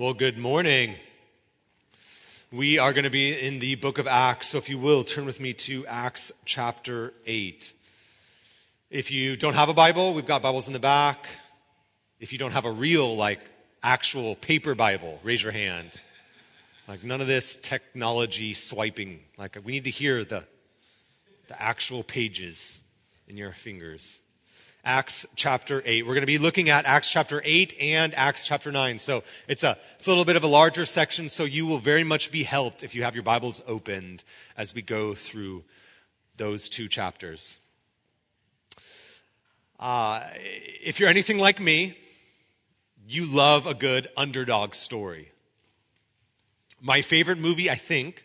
[0.00, 0.94] Well, good morning.
[2.50, 5.26] We are going to be in the book of Acts, so if you will, turn
[5.26, 7.74] with me to Acts chapter 8.
[8.88, 11.28] If you don't have a Bible, we've got Bibles in the back.
[12.18, 13.40] If you don't have a real, like,
[13.82, 15.90] actual paper Bible, raise your hand.
[16.88, 19.20] Like, none of this technology swiping.
[19.36, 20.44] Like, we need to hear the,
[21.48, 22.80] the actual pages
[23.28, 24.20] in your fingers.
[24.84, 26.06] Acts chapter 8.
[26.06, 28.98] We're going to be looking at Acts chapter 8 and Acts chapter 9.
[28.98, 32.02] So it's a, it's a little bit of a larger section, so you will very
[32.02, 34.24] much be helped if you have your Bibles opened
[34.56, 35.64] as we go through
[36.38, 37.58] those two chapters.
[39.78, 40.22] Uh,
[40.82, 41.96] if you're anything like me,
[43.06, 45.30] you love a good underdog story.
[46.80, 48.24] My favorite movie, I think,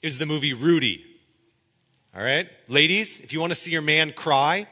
[0.00, 1.04] is the movie Rudy.
[2.16, 2.48] All right?
[2.66, 4.66] Ladies, if you want to see your man cry,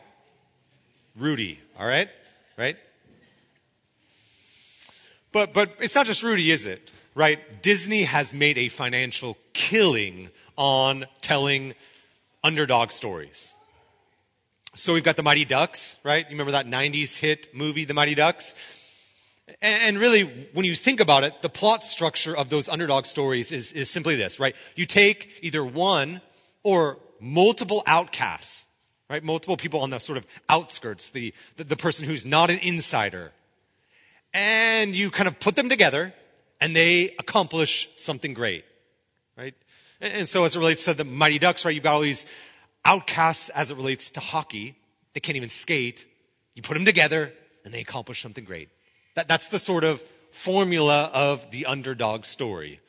[1.18, 2.08] Rudy, all right?
[2.56, 2.76] Right?
[5.32, 6.90] But, but it's not just Rudy, is it?
[7.14, 7.62] Right?
[7.62, 11.74] Disney has made a financial killing on telling
[12.44, 13.54] underdog stories.
[14.74, 16.24] So we've got the Mighty Ducks, right?
[16.24, 18.54] You remember that 90s hit movie, The Mighty Ducks?
[19.60, 20.22] And really,
[20.52, 24.14] when you think about it, the plot structure of those underdog stories is, is simply
[24.14, 24.54] this, right?
[24.76, 26.20] You take either one
[26.62, 28.67] or multiple outcasts
[29.08, 29.22] right?
[29.24, 33.32] Multiple people on the sort of outskirts, the, the, the, person who's not an insider.
[34.34, 36.12] And you kind of put them together
[36.60, 38.64] and they accomplish something great,
[39.36, 39.54] right?
[40.00, 42.26] And, and so as it relates to the Mighty Ducks, right, you've got all these
[42.84, 44.76] outcasts as it relates to hockey.
[45.14, 46.06] They can't even skate.
[46.54, 47.32] You put them together
[47.64, 48.68] and they accomplish something great.
[49.14, 52.80] That, that's the sort of formula of the underdog story.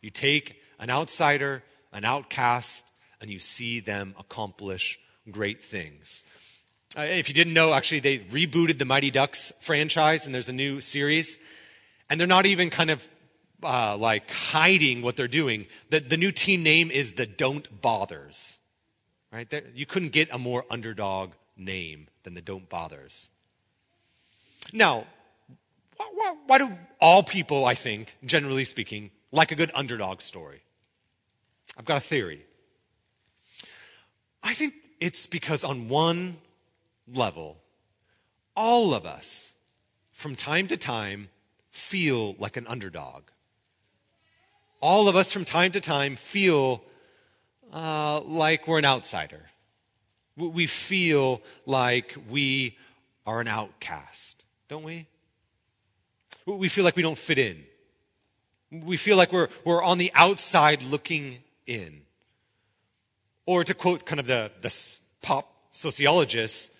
[0.00, 2.86] You take an outsider, an outcast,
[3.20, 4.98] and you see them accomplish
[5.30, 6.24] great things.
[6.96, 10.52] Uh, if you didn't know, actually, they rebooted the Mighty Ducks franchise, and there's a
[10.52, 11.38] new series.
[12.08, 13.06] And they're not even kind of
[13.62, 15.66] uh, like hiding what they're doing.
[15.90, 18.58] The, the new team name is the Don't Bothers.
[19.32, 19.48] Right?
[19.50, 23.30] There, you couldn't get a more underdog name than the Don't Bothers.
[24.72, 25.06] Now,
[25.96, 30.62] why, why, why do all people, I think, generally speaking, like a good underdog story?
[31.76, 32.46] I've got a theory.
[34.42, 36.38] I think it's because, on one
[37.12, 37.58] level,
[38.54, 39.54] all of us,
[40.10, 41.28] from time to time,
[41.70, 43.24] feel like an underdog.
[44.80, 46.82] All of us, from time to time, feel
[47.72, 49.50] uh, like we're an outsider.
[50.36, 52.76] We feel like we
[53.26, 55.06] are an outcast, don't we?
[56.46, 57.64] We feel like we don't fit in.
[58.70, 62.02] We feel like we're, we're on the outside looking in.
[63.46, 66.70] Or to quote kind of the, the pop sociologists,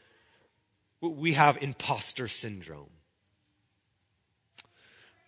[1.00, 2.91] we have imposter syndrome.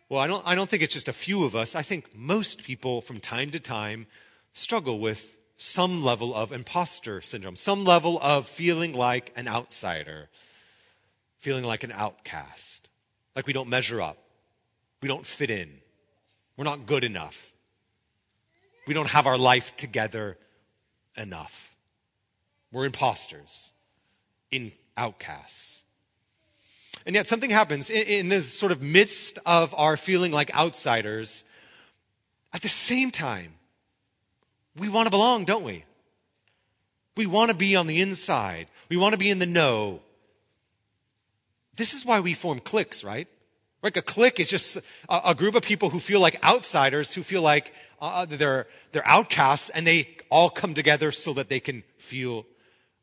[0.09, 1.77] Well, I don't, I don't think it's just a few of us.
[1.77, 4.07] I think most people from time to time
[4.53, 10.29] struggle with some level of imposter syndrome, some level of feeling like an outsider,
[11.39, 12.89] feeling like an outcast,
[13.37, 14.17] like we don't measure up,
[15.03, 15.69] we don't fit in,
[16.57, 17.53] we're not good enough,
[18.87, 20.39] we don't have our life together
[21.19, 21.75] enough.
[22.73, 23.73] We're imposters,
[24.51, 25.83] in outcasts.
[27.07, 31.45] And yet something happens in, in the sort of midst of our feeling like outsiders.
[32.53, 33.55] At the same time,
[34.77, 35.85] we want to belong, don't we?
[37.17, 38.69] We want to be on the inside.
[38.89, 40.01] We want to be in the know.
[41.77, 43.29] This is why we form cliques, right?
[43.83, 44.77] Like a clique is just
[45.09, 49.07] a, a, group of people who feel like outsiders, who feel like uh, they're, they're
[49.07, 52.47] outcasts, and they all come together so that they can feel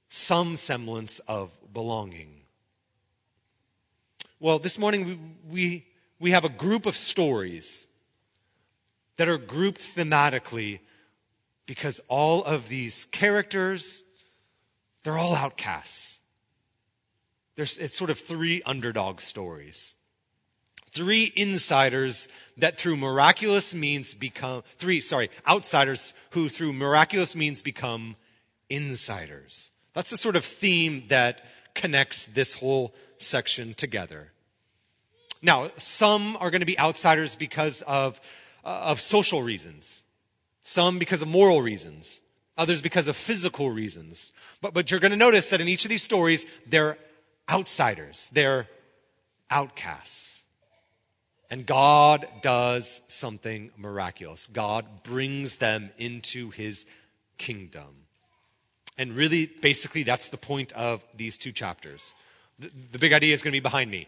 [0.10, 2.42] some semblance of belonging.
[4.40, 5.20] Well, this morning we,
[5.50, 5.86] we,
[6.20, 7.88] we have a group of stories
[9.18, 10.80] that are grouped thematically
[11.66, 14.04] because all of these characters,
[15.04, 16.20] they're all outcasts.
[17.56, 19.96] There's, it's sort of three underdog stories
[20.96, 28.16] three insiders that through miraculous means become, three, sorry, outsiders who through miraculous means become
[28.70, 29.74] insiders.
[29.94, 31.44] That's the sort of theme that
[31.74, 34.32] connects this whole section together.
[35.42, 38.22] Now, some are going to be outsiders because of,
[38.64, 40.06] uh, of social reasons.
[40.62, 42.22] Some because of moral reasons.
[42.58, 44.32] Others because of physical reasons.
[44.62, 46.98] But, but you're going to notice that in each of these stories, they're
[47.50, 48.32] outsiders.
[48.34, 48.68] They're
[49.52, 50.45] outcasts.
[51.50, 54.48] And God does something miraculous.
[54.48, 56.86] God brings them into his
[57.38, 58.06] kingdom.
[58.98, 62.16] And really, basically, that's the point of these two chapters.
[62.58, 64.08] The, the big idea is going to be behind me.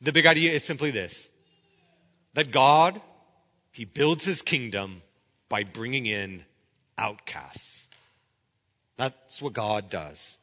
[0.00, 1.30] The big idea is simply this
[2.34, 3.00] that God,
[3.70, 5.02] He builds His kingdom
[5.48, 6.44] by bringing in
[6.98, 7.86] outcasts.
[8.96, 10.38] That's what God does.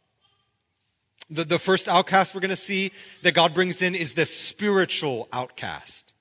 [1.31, 2.92] The, the first outcast we're going to see
[3.22, 6.13] that God brings in is the spiritual outcast.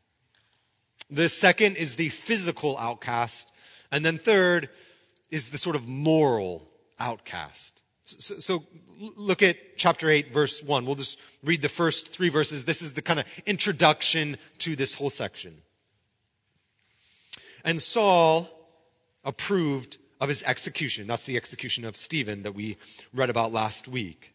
[1.10, 3.50] The second is the physical outcast.
[3.90, 4.68] And then third
[5.30, 6.68] is the sort of moral
[7.00, 7.82] outcast.
[8.04, 8.64] So, so,
[9.16, 10.86] look at chapter 8, verse 1.
[10.86, 12.64] We'll just read the first three verses.
[12.64, 15.62] This is the kind of introduction to this whole section.
[17.64, 18.48] And Saul
[19.24, 21.06] approved of his execution.
[21.06, 22.76] That's the execution of Stephen that we
[23.12, 24.34] read about last week.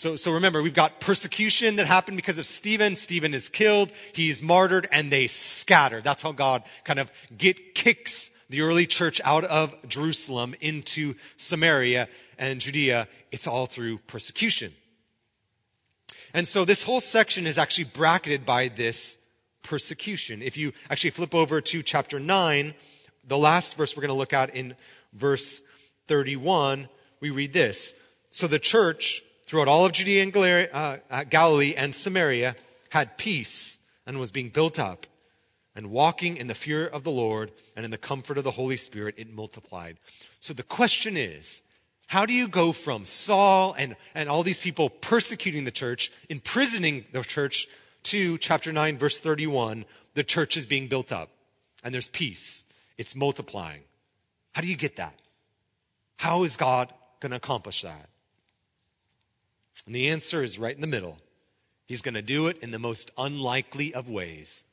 [0.00, 2.96] So, so remember, we've got persecution that happened because of Stephen.
[2.96, 6.00] Stephen is killed, he's martyred, and they scatter.
[6.00, 12.08] That's how God kind of get kicks the early church out of Jerusalem into Samaria
[12.38, 13.08] and Judea.
[13.30, 14.72] It's all through persecution.
[16.32, 19.18] And so this whole section is actually bracketed by this
[19.62, 20.40] persecution.
[20.40, 22.72] If you actually flip over to chapter 9,
[23.28, 24.76] the last verse we're going to look at in
[25.12, 25.60] verse
[26.08, 26.88] 31,
[27.20, 27.92] we read this.
[28.30, 32.54] So the church throughout all of Judea and uh, uh, Galilee and Samaria
[32.90, 35.08] had peace and was being built up.
[35.74, 38.76] And walking in the fear of the Lord and in the comfort of the Holy
[38.76, 39.98] Spirit, it multiplied.
[40.38, 41.62] So the question is,
[42.06, 47.06] how do you go from Saul and, and all these people persecuting the church, imprisoning
[47.12, 47.66] the church,
[48.04, 51.28] to chapter 9, verse 31, the church is being built up
[51.82, 52.64] and there's peace.
[52.98, 53.82] It's multiplying.
[54.52, 55.18] How do you get that?
[56.18, 58.10] How is God going to accomplish that?
[59.86, 61.18] And the answer is right in the middle.
[61.86, 64.64] He's going to do it in the most unlikely of ways.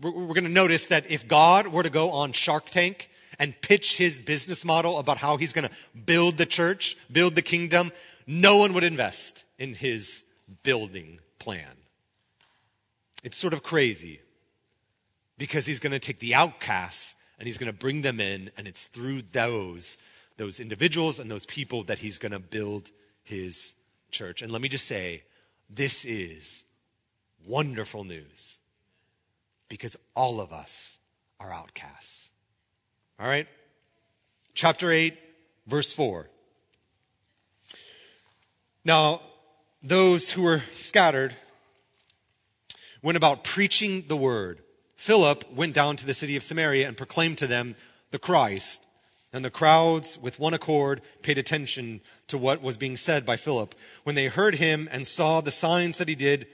[0.00, 3.60] We're, we're going to notice that if God were to go on Shark Tank and
[3.60, 7.92] pitch his business model about how he's going to build the church, build the kingdom,
[8.26, 10.24] no one would invest in his
[10.62, 11.76] building plan.
[13.22, 14.20] It's sort of crazy
[15.36, 18.66] because he's going to take the outcasts and he's going to bring them in, and
[18.66, 19.98] it's through those,
[20.38, 22.90] those individuals and those people that he's going to build
[23.28, 23.74] his
[24.10, 24.42] church.
[24.42, 25.24] And let me just say,
[25.68, 26.64] this is
[27.46, 28.60] wonderful news
[29.68, 30.98] because all of us
[31.40, 32.30] are outcasts.
[33.18, 33.46] All right?
[34.54, 35.18] Chapter 8,
[35.66, 36.28] verse 4.
[38.84, 39.20] Now,
[39.82, 41.34] those who were scattered
[43.02, 44.60] went about preaching the word.
[44.96, 47.76] Philip went down to the city of Samaria and proclaimed to them
[48.10, 48.85] the Christ.
[49.36, 53.74] And the crowds, with one accord, paid attention to what was being said by Philip.
[54.02, 56.46] When they heard him and saw the signs that he did,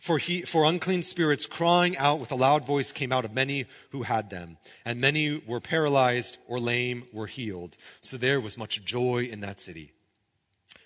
[0.00, 3.66] for, he, for unclean spirits crying out with a loud voice came out of many
[3.90, 7.76] who had them, and many were paralyzed or lame were healed.
[8.00, 9.92] So there was much joy in that city.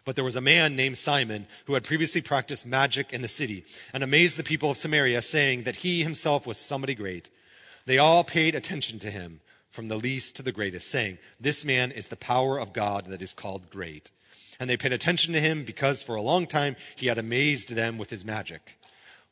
[0.05, 3.65] But there was a man named Simon who had previously practiced magic in the city
[3.95, 7.31] and amazed the people of Samaria, saying that he himself was somebody great.
[7.87, 9.41] They all paid attention to him
[9.73, 13.23] from the least to the greatest, saying, This man is the power of God that
[13.23, 14.11] is called great.
[14.61, 17.99] And they paid attention to him because for a long time he had amazed them
[17.99, 18.79] with his magic.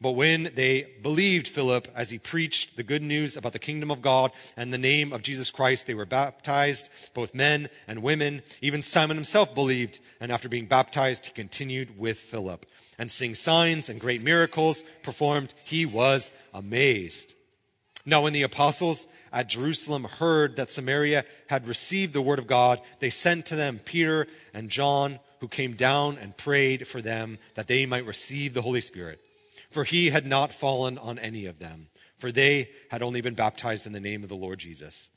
[0.01, 4.01] But when they believed Philip as he preached the good news about the kingdom of
[4.01, 8.41] God and the name of Jesus Christ, they were baptized, both men and women.
[8.63, 12.65] Even Simon himself believed, and after being baptized, he continued with Philip.
[12.99, 17.35] And seeing signs and great miracles performed, he was amazed.
[18.07, 22.81] Now, when the apostles at Jerusalem heard that Samaria had received the word of God,
[22.99, 27.67] they sent to them Peter and John, who came down and prayed for them that
[27.67, 29.21] they might receive the Holy Spirit.
[29.71, 33.87] For he had not fallen on any of them, for they had only been baptized
[33.87, 35.11] in the name of the Lord Jesus.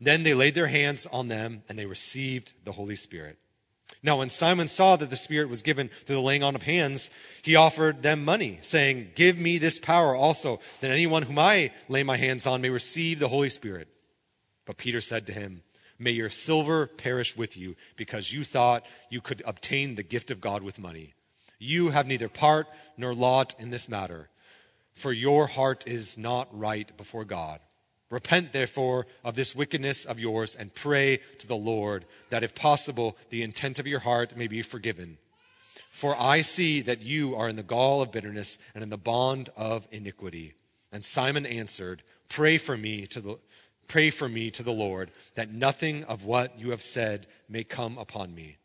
[0.00, 3.38] Then they laid their hands on them and they received the Holy Spirit.
[4.02, 7.10] Now, when Simon saw that the Spirit was given through the laying on of hands,
[7.40, 12.02] he offered them money, saying, Give me this power also, that anyone whom I lay
[12.02, 13.88] my hands on may receive the Holy Spirit.
[14.66, 15.62] But Peter said to him,
[15.98, 20.40] May your silver perish with you, because you thought you could obtain the gift of
[20.40, 21.14] God with money.
[21.58, 22.66] You have neither part
[22.98, 24.28] nor lot in this matter,
[24.92, 27.60] for your heart is not right before God.
[28.14, 33.16] Repent, therefore, of this wickedness of yours and pray to the Lord that, if possible,
[33.30, 35.18] the intent of your heart may be forgiven.
[35.90, 39.50] For I see that you are in the gall of bitterness and in the bond
[39.56, 40.54] of iniquity.
[40.92, 43.38] And Simon answered, Pray for me to the,
[43.88, 47.98] Pray for me to the Lord that nothing of what you have said may come
[47.98, 48.58] upon me.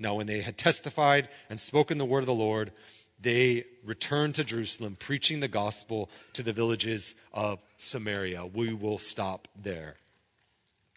[0.00, 2.72] Now, when they had testified and spoken the word of the Lord,
[3.20, 8.46] they returned to Jerusalem, preaching the gospel to the villages of Samaria.
[8.46, 9.96] We will stop there.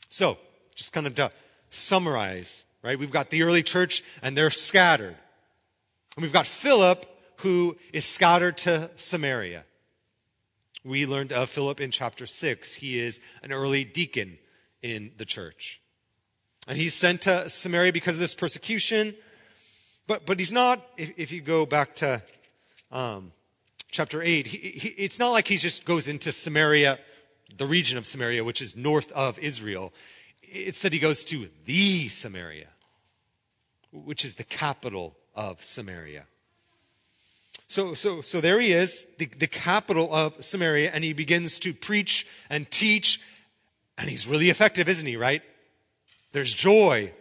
[0.10, 0.38] So,
[0.76, 1.32] just kind of to
[1.70, 2.98] summarize, right?
[2.98, 5.16] We've got the early church and they're scattered.
[6.16, 7.06] And we've got Philip
[7.38, 9.64] who is scattered to Samaria.
[10.84, 12.76] We learned of Philip in chapter 6.
[12.76, 14.38] He is an early deacon
[14.82, 15.82] in the church.
[16.68, 19.16] And he's sent to Samaria because of this persecution.
[20.10, 22.24] But, but he's not, if, if you go back to
[22.92, 23.32] um,
[23.92, 26.98] chapter 8, he, he, it's not like he just goes into Samaria,
[27.56, 29.94] the region of Samaria, which is north of Israel.
[30.42, 32.70] It's that he goes to the Samaria,
[33.92, 36.24] which is the capital of Samaria.
[37.68, 41.72] So, so, so there he is, the, the capital of Samaria, and he begins to
[41.72, 43.22] preach and teach,
[43.96, 45.44] and he's really effective, isn't he, right?
[46.32, 47.14] There's joy.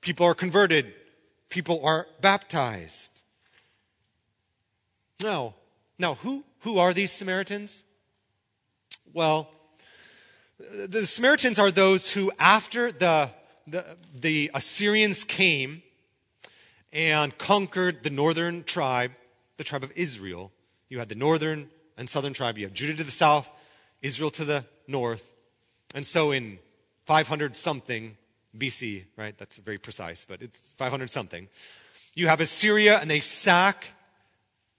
[0.00, 0.94] People are converted.
[1.48, 3.22] People are baptized.
[5.20, 5.54] Now,
[5.98, 7.84] now who, who are these Samaritans?
[9.12, 9.50] Well,
[10.58, 13.30] the Samaritans are those who, after the,
[13.66, 15.82] the, the Assyrians came
[16.92, 19.12] and conquered the northern tribe,
[19.56, 20.52] the tribe of Israel.
[20.88, 22.58] You had the northern and southern tribe.
[22.58, 23.50] You have Judah to the south,
[24.02, 25.32] Israel to the north.
[25.94, 26.58] And so in
[27.06, 28.17] 500 something
[28.56, 29.36] BC, right?
[29.36, 31.48] That's very precise, but it's 500 something.
[32.14, 33.92] You have Assyria and they sack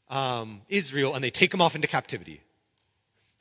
[0.09, 2.41] um, Israel and they take them off into captivity.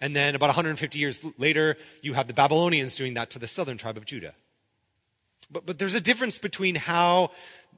[0.00, 3.78] And then about 150 years later, you have the Babylonians doing that to the southern
[3.78, 4.35] tribe of Judah.
[5.50, 7.30] But, but there's a difference between how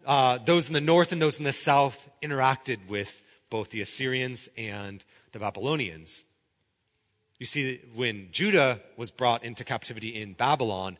[0.05, 4.49] uh, those in the north and those in the south interacted with both the Assyrians
[4.57, 6.25] and the Babylonians.
[7.39, 10.99] You see, when Judah was brought into captivity in Babylon,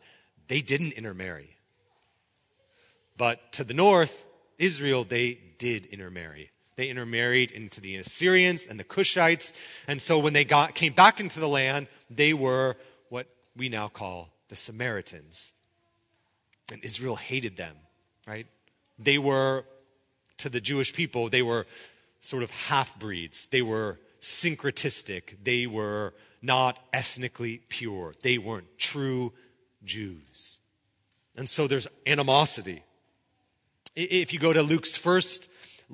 [0.51, 1.55] they didn't intermarry.
[3.15, 4.25] But to the north,
[4.57, 6.51] Israel, they did intermarry.
[6.75, 9.55] They intermarried into the Assyrians and the Cushites.
[9.87, 12.75] And so when they got, came back into the land, they were
[13.07, 15.53] what we now call the Samaritans.
[16.69, 17.77] And Israel hated them,
[18.27, 18.47] right?
[18.99, 19.63] They were,
[20.39, 21.65] to the Jewish people, they were
[22.19, 23.45] sort of half breeds.
[23.45, 25.37] They were syncretistic.
[25.41, 28.15] They were not ethnically pure.
[28.21, 29.31] They weren't true
[29.83, 30.59] Jews.
[31.35, 32.83] And so there's animosity.
[33.95, 35.49] If you go to Luke's first,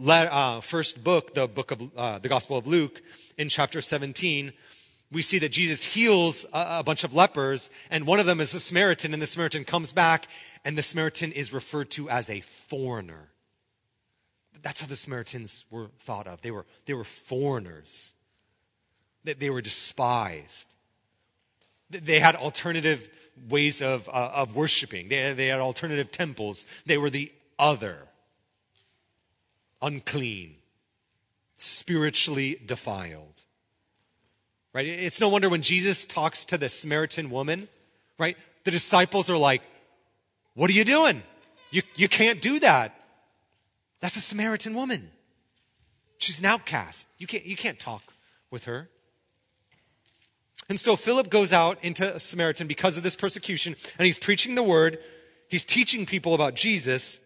[0.08, 3.02] uh, first book, the book of uh, the Gospel of Luke,
[3.38, 4.54] in chapter 17,
[5.12, 8.54] we see that Jesus heals a, a bunch of lepers, and one of them is
[8.54, 10.28] a Samaritan, and the Samaritan comes back,
[10.66, 13.30] and the Samaritan is referred to as a foreigner.
[14.62, 16.42] That's how the Samaritans were thought of.
[16.42, 18.14] They were, they were foreigners,
[19.24, 20.74] they, they were despised.
[21.90, 23.10] They had alternative
[23.50, 26.68] ways of, uh, of worshiping, they, they had alternative temples.
[26.86, 27.98] They were the other,
[29.82, 30.56] unclean,
[31.58, 33.44] spiritually defiled.
[34.74, 34.86] Right?
[34.86, 37.68] It's no wonder when Jesus talks to the Samaritan woman,
[38.20, 38.38] right?
[38.64, 39.62] The disciples are like,
[40.54, 41.24] What are you doing?
[41.72, 42.94] You, you can't do that.
[44.00, 45.10] That's a Samaritan woman.
[46.18, 47.08] She's an outcast.
[47.18, 48.04] You can't, you can't talk
[48.52, 48.90] with her.
[50.70, 54.64] And so Philip goes out into Samaritan because of this persecution, and he's preaching the
[54.64, 55.00] word.
[55.48, 57.22] He's teaching people about Jesus,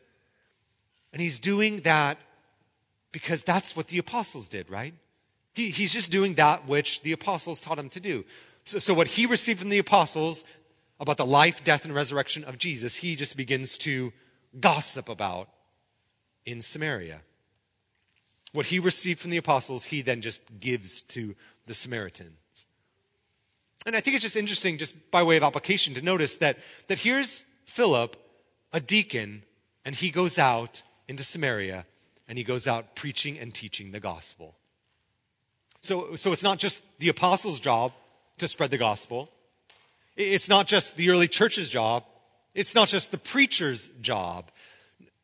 [1.11, 2.19] and he's doing that
[3.11, 4.93] because that's what the apostles did, right?
[5.53, 8.25] He, he's just doing that which the apostles taught him to do.
[8.63, 10.45] So, so, what he received from the apostles
[10.99, 14.13] about the life, death, and resurrection of Jesus, he just begins to
[14.59, 15.49] gossip about
[16.45, 17.21] in Samaria.
[18.53, 21.35] What he received from the apostles, he then just gives to
[21.65, 22.40] the Samaritans.
[23.85, 26.57] And I think it's just interesting, just by way of application, to notice that,
[26.87, 28.15] that here's Philip,
[28.73, 29.43] a deacon,
[29.83, 31.85] and he goes out into Samaria
[32.27, 34.55] and he goes out preaching and teaching the gospel.
[35.81, 37.91] So, so it's not just the apostles' job
[38.37, 39.29] to spread the gospel.
[40.15, 42.03] It's not just the early church's job.
[42.53, 44.51] It's not just the preacher's job.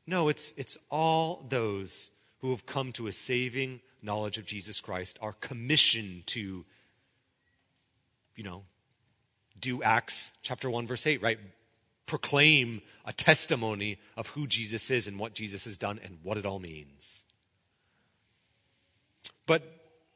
[0.07, 5.19] No, it's, it's all those who have come to a saving knowledge of Jesus Christ
[5.21, 6.65] are commissioned to,
[8.37, 8.63] you know,
[9.59, 11.39] do Acts chapter 1, verse 8, right?
[12.05, 16.45] Proclaim a testimony of who Jesus is and what Jesus has done and what it
[16.45, 17.25] all means.
[19.45, 19.63] But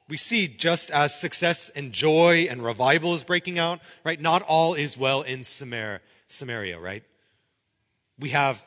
[0.07, 4.21] we see just as success and joy and revival is breaking out, right?
[4.21, 5.99] Not all is well in Samaria,
[6.79, 7.03] right?
[8.19, 8.63] We have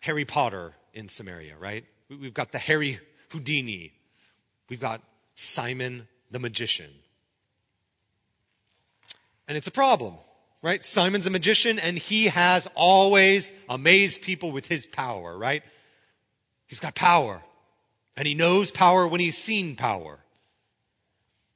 [0.00, 1.84] Harry Potter in Samaria, right?
[2.08, 3.92] We've got the Harry Houdini.
[4.68, 5.02] We've got
[5.34, 6.90] Simon the magician.
[9.50, 10.14] And it's a problem,
[10.62, 10.84] right?
[10.84, 15.64] Simon's a magician and he has always amazed people with his power, right?
[16.68, 17.42] He's got power
[18.16, 20.20] and he knows power when he's seen power.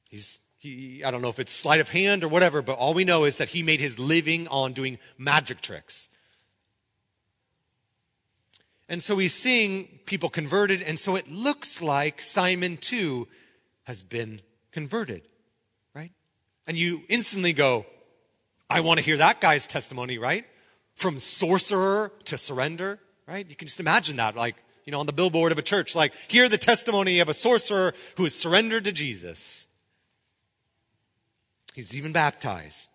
[0.09, 3.05] He's, he, I don't know if it's sleight of hand or whatever, but all we
[3.05, 6.09] know is that he made his living on doing magic tricks.
[8.89, 13.29] And so he's seeing people converted, and so it looks like Simon too
[13.83, 14.41] has been
[14.73, 15.21] converted?
[16.67, 17.85] And you instantly go,
[18.69, 20.45] I want to hear that guy's testimony, right?
[20.95, 23.47] From sorcerer to surrender, right?
[23.47, 24.55] You can just imagine that, like,
[24.85, 27.93] you know, on the billboard of a church, like, hear the testimony of a sorcerer
[28.17, 29.67] who has surrendered to Jesus.
[31.73, 32.89] He's even baptized.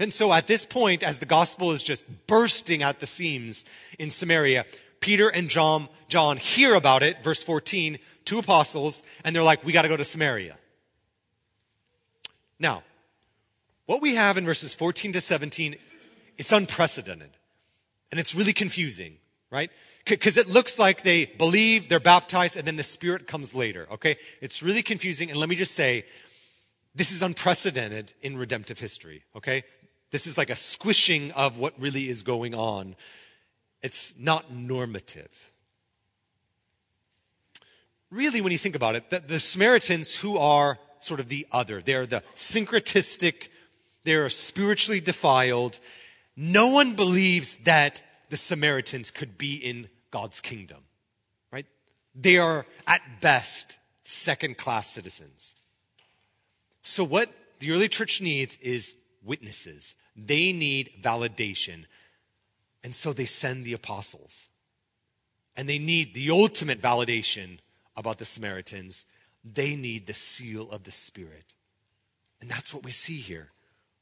[0.00, 3.64] And so at this point, as the gospel is just bursting at the seams
[3.98, 4.64] in Samaria,
[5.00, 9.72] Peter and John, John hear about it, verse 14, two apostles, and they're like, we
[9.72, 10.56] got to go to Samaria.
[12.58, 12.82] Now,
[13.86, 15.76] what we have in verses 14 to 17,
[16.36, 17.30] it's unprecedented.
[18.10, 19.16] And it's really confusing,
[19.50, 19.70] right?
[20.04, 24.16] Because it looks like they believe, they're baptized, and then the Spirit comes later, okay?
[24.40, 25.30] It's really confusing.
[25.30, 26.04] And let me just say,
[26.94, 29.64] this is unprecedented in redemptive history, okay?
[30.10, 32.96] This is like a squishing of what really is going on.
[33.82, 35.52] It's not normative.
[38.10, 41.82] Really, when you think about it, the, the Samaritans who are sort of the other,
[41.82, 43.48] they're the syncretistic,
[44.04, 45.78] they're spiritually defiled.
[46.36, 48.00] No one believes that
[48.30, 50.84] the Samaritans could be in God's kingdom,
[51.52, 51.66] right?
[52.14, 55.54] They are at best second class citizens.
[56.82, 59.94] So, what the early church needs is witnesses.
[60.16, 61.84] They need validation.
[62.82, 64.48] And so they send the apostles.
[65.56, 67.58] And they need the ultimate validation
[67.96, 69.06] about the Samaritans.
[69.54, 71.54] They need the seal of the Spirit.
[72.40, 73.50] And that's what we see here,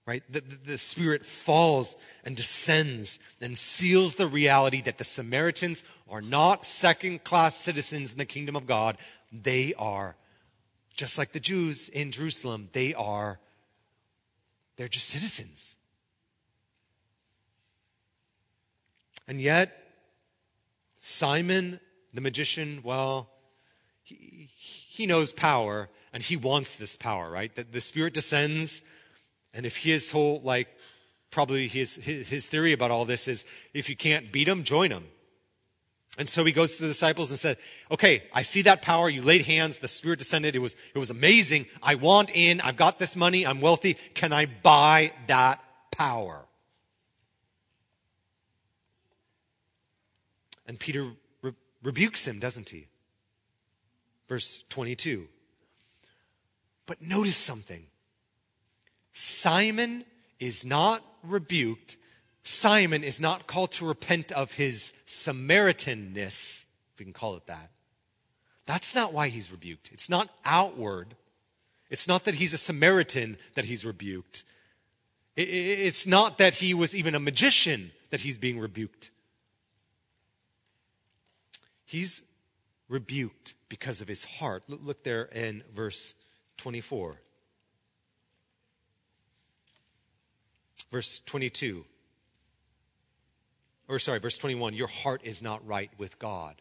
[0.07, 0.23] right?
[0.29, 6.21] The, the, the, Spirit falls and descends and seals the reality that the Samaritans are
[6.21, 8.99] not second class citizens in the kingdom of God.
[9.33, 10.17] They are,
[10.95, 13.39] just like the Jews in Jerusalem, they are
[14.77, 15.77] they're just citizens.
[19.27, 19.75] And yet,
[20.99, 21.81] Simon
[22.17, 23.29] the magician, well,
[24.03, 27.55] he, he knows power and he wants this power, right?
[27.57, 28.83] That the Spirit descends,
[29.53, 30.69] and if his whole, like,
[31.31, 34.91] probably his, his, his theory about all this is if you can't beat him, join
[34.91, 35.05] him.
[36.19, 37.59] And so he goes to the disciples and said,
[37.91, 39.11] okay, I see that power.
[39.11, 39.79] You laid hands.
[39.79, 40.57] The Spirit descended.
[40.57, 41.67] It was, it was amazing.
[41.83, 42.63] I want in.
[42.63, 43.47] I've got this money.
[43.47, 43.95] I'm wealthy.
[44.15, 46.47] Can I buy that power?
[50.67, 51.11] And Peter
[51.43, 52.87] re- rebukes him, doesn't he?
[54.29, 55.29] Verse 22.
[56.87, 57.87] But notice something.
[59.13, 60.05] Simon
[60.39, 61.97] is not rebuked
[62.47, 67.71] Simon is not called to repent of his Samaritanness, if we can call it that.
[68.67, 69.91] That's not why he's rebuked.
[69.93, 71.17] It's not outward.
[71.91, 74.45] It's not that he's a Samaritan that he's rebuked.
[75.35, 79.11] It's not that he was even a magician that he's being rebuked.
[81.85, 82.23] He's
[82.89, 84.65] rebuked because of his heart.
[84.69, 86.15] Look there in verse
[86.57, 87.21] 24.
[90.91, 91.85] Verse 22
[93.89, 96.61] or sorry, verse 21 your heart is not right with God.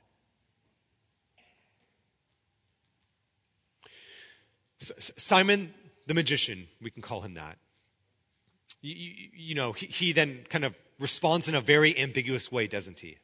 [4.79, 5.73] Simon
[6.05, 7.57] the magician, we can call him that.
[8.81, 12.67] You, you, you know, he, he then kind of responds in a very ambiguous way,
[12.67, 13.17] doesn't he?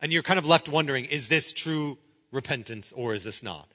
[0.00, 1.98] And you're kind of left wondering is this true
[2.30, 3.68] repentance or is this not?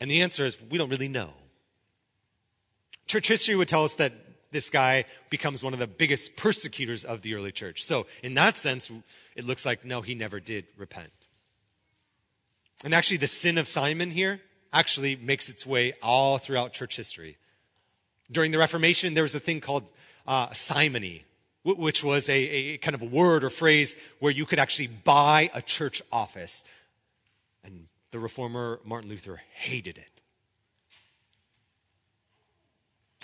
[0.00, 1.30] And the answer is we don't really know.
[3.06, 4.12] Church history would tell us that
[4.52, 7.82] this guy becomes one of the biggest persecutors of the early church.
[7.82, 8.90] So, in that sense,
[9.34, 11.10] it looks like no, he never did repent.
[12.84, 14.40] And actually, the sin of Simon here
[14.72, 17.36] actually makes its way all throughout church history.
[18.30, 19.88] During the Reformation, there was a thing called
[20.26, 21.24] uh, simony,
[21.64, 25.50] which was a, a kind of a word or phrase where you could actually buy
[25.54, 26.64] a church office.
[27.64, 30.12] And the reformer Martin Luther hated it.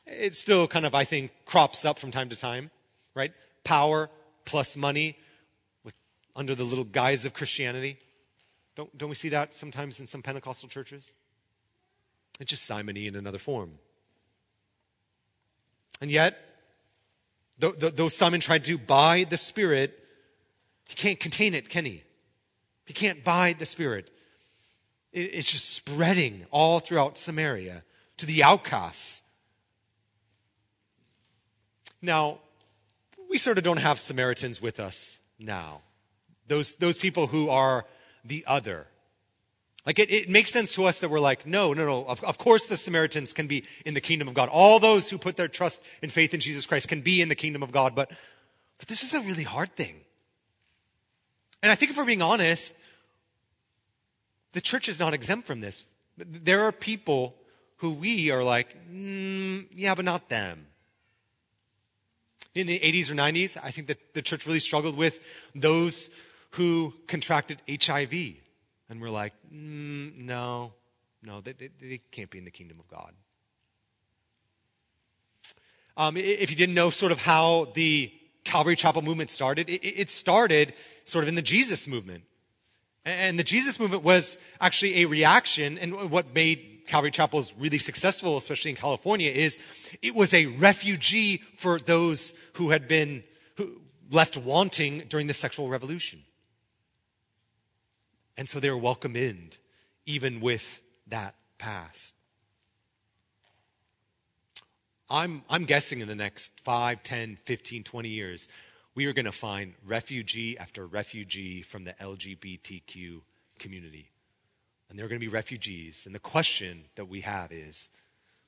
[0.08, 2.70] it still kind of, I think, crops up from time to time,
[3.14, 3.32] right?
[3.64, 4.10] Power
[4.44, 5.16] plus money
[5.84, 5.94] with,
[6.34, 7.98] under the little guise of Christianity.
[8.74, 11.12] Don't, don't we see that sometimes in some Pentecostal churches?
[12.40, 13.72] It's just simony in another form.
[16.00, 16.47] And yet,
[17.58, 19.98] though Simon tried to buy the Spirit,
[20.88, 22.02] he can't contain it, can he?
[22.86, 24.10] He can't buy the Spirit.
[25.12, 27.82] It's just spreading all throughout Samaria
[28.18, 29.22] to the outcasts
[32.00, 32.38] Now,
[33.28, 35.82] we sort of don't have Samaritans with us now.
[36.46, 37.84] Those, those people who are
[38.24, 38.86] the other.
[39.88, 42.04] Like it, it makes sense to us that we're like, no, no, no.
[42.04, 44.50] Of, of course the Samaritans can be in the kingdom of God.
[44.52, 47.34] All those who put their trust and faith in Jesus Christ can be in the
[47.34, 47.94] kingdom of God.
[47.94, 48.10] But,
[48.76, 49.96] but this is a really hard thing.
[51.62, 52.76] And I think if we're being honest,
[54.52, 55.86] the church is not exempt from this.
[56.18, 57.34] There are people
[57.78, 60.66] who we are like, mm, yeah, but not them.
[62.54, 65.24] In the 80s or 90s, I think that the church really struggled with
[65.54, 66.10] those
[66.50, 68.34] who contracted HIV.
[68.88, 70.72] And we're like, mm, no,
[71.22, 73.12] no, they, they, they, can't be in the kingdom of God.
[75.96, 78.12] Um, if you didn't know sort of how the
[78.44, 80.72] Calvary Chapel movement started, it, it started
[81.04, 82.24] sort of in the Jesus movement.
[83.04, 88.36] And the Jesus movement was actually a reaction, and what made Calvary Chapels really successful,
[88.36, 89.58] especially in California, is
[90.02, 93.24] it was a refugee for those who had been
[94.10, 96.22] left wanting during the sexual revolution.
[98.38, 99.50] And so they were welcomed in,
[100.06, 102.14] even with that past.
[105.10, 108.48] I'm, I'm guessing in the next 5, 10, 15, 20 years,
[108.94, 113.22] we are going to find refugee after refugee from the LGBTQ
[113.58, 114.10] community.
[114.88, 116.06] And they're going to be refugees.
[116.06, 117.90] And the question that we have is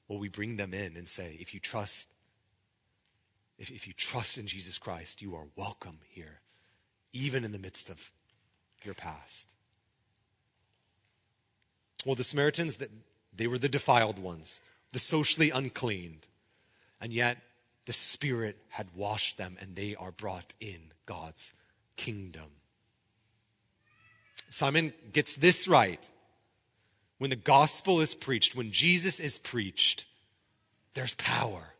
[0.06, 2.10] will we bring them in and say, if you trust,
[3.58, 6.42] if, if you trust in Jesus Christ, you are welcome here,
[7.12, 8.12] even in the midst of
[8.84, 9.52] your past?
[12.04, 12.78] Well, the Samaritans,
[13.34, 14.60] they were the defiled ones,
[14.92, 16.26] the socially uncleaned.
[17.00, 17.38] And yet,
[17.86, 21.54] the Spirit had washed them and they are brought in God's
[21.96, 22.50] kingdom.
[24.48, 26.08] Simon gets this right.
[27.18, 30.06] When the gospel is preached, when Jesus is preached,
[30.94, 31.74] there's power.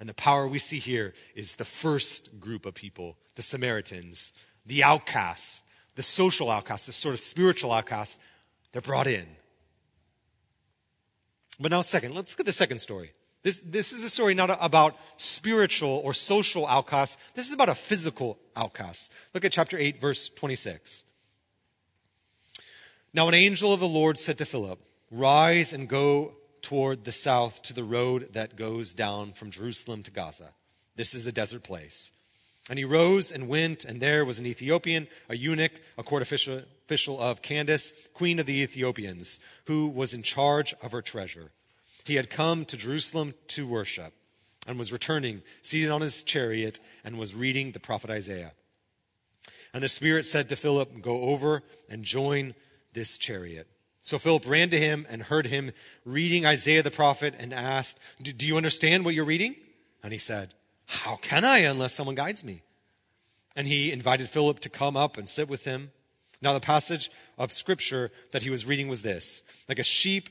[0.00, 4.32] And the power we see here is the first group of people, the Samaritans,
[4.64, 5.62] the outcasts,
[5.94, 8.18] the social outcasts, the sort of spiritual outcasts.
[8.72, 9.26] They're brought in.
[11.60, 13.12] But now, second, let's look at the second story.
[13.42, 17.18] This, this is a story not about spiritual or social outcasts.
[17.34, 19.12] This is about a physical outcast.
[19.34, 21.04] Look at chapter 8, verse 26.
[23.12, 24.80] Now, an angel of the Lord said to Philip,
[25.10, 30.10] Rise and go toward the south to the road that goes down from Jerusalem to
[30.10, 30.50] Gaza.
[30.96, 32.12] This is a desert place.
[32.70, 36.62] And he rose and went, and there was an Ethiopian, a eunuch, a court official,
[36.92, 41.50] official of Candace, queen of the Ethiopians, who was in charge of her treasure.
[42.04, 44.12] He had come to Jerusalem to worship
[44.66, 48.52] and was returning, seated on his chariot, and was reading the prophet Isaiah.
[49.72, 52.54] And the Spirit said to Philip, Go over and join
[52.92, 53.68] this chariot.
[54.02, 55.72] So Philip ran to him and heard him
[56.04, 59.56] reading Isaiah the prophet and asked, Do you understand what you're reading?
[60.02, 60.52] And he said,
[60.88, 62.60] How can I unless someone guides me?
[63.56, 65.92] And he invited Philip to come up and sit with him.
[66.42, 70.28] Now, the passage of scripture that he was reading was this Like a sheep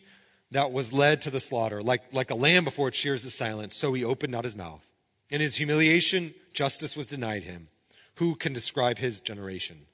[0.52, 3.72] that was led to the slaughter, like, like a lamb before it shears is silent,
[3.72, 4.86] so he opened not his mouth.
[5.30, 7.70] In his humiliation, justice was denied him.
[8.16, 9.86] Who can describe his generation?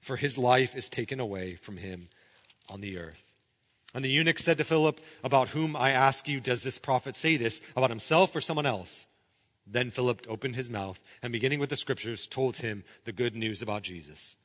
[0.00, 2.06] For his life is taken away from him
[2.68, 3.24] on the earth.
[3.92, 7.36] And the eunuch said to Philip, About whom I ask you, does this prophet say
[7.36, 7.60] this?
[7.74, 9.08] About himself or someone else?
[9.66, 13.62] Then Philip opened his mouth and, beginning with the scriptures, told him the good news
[13.62, 14.36] about Jesus.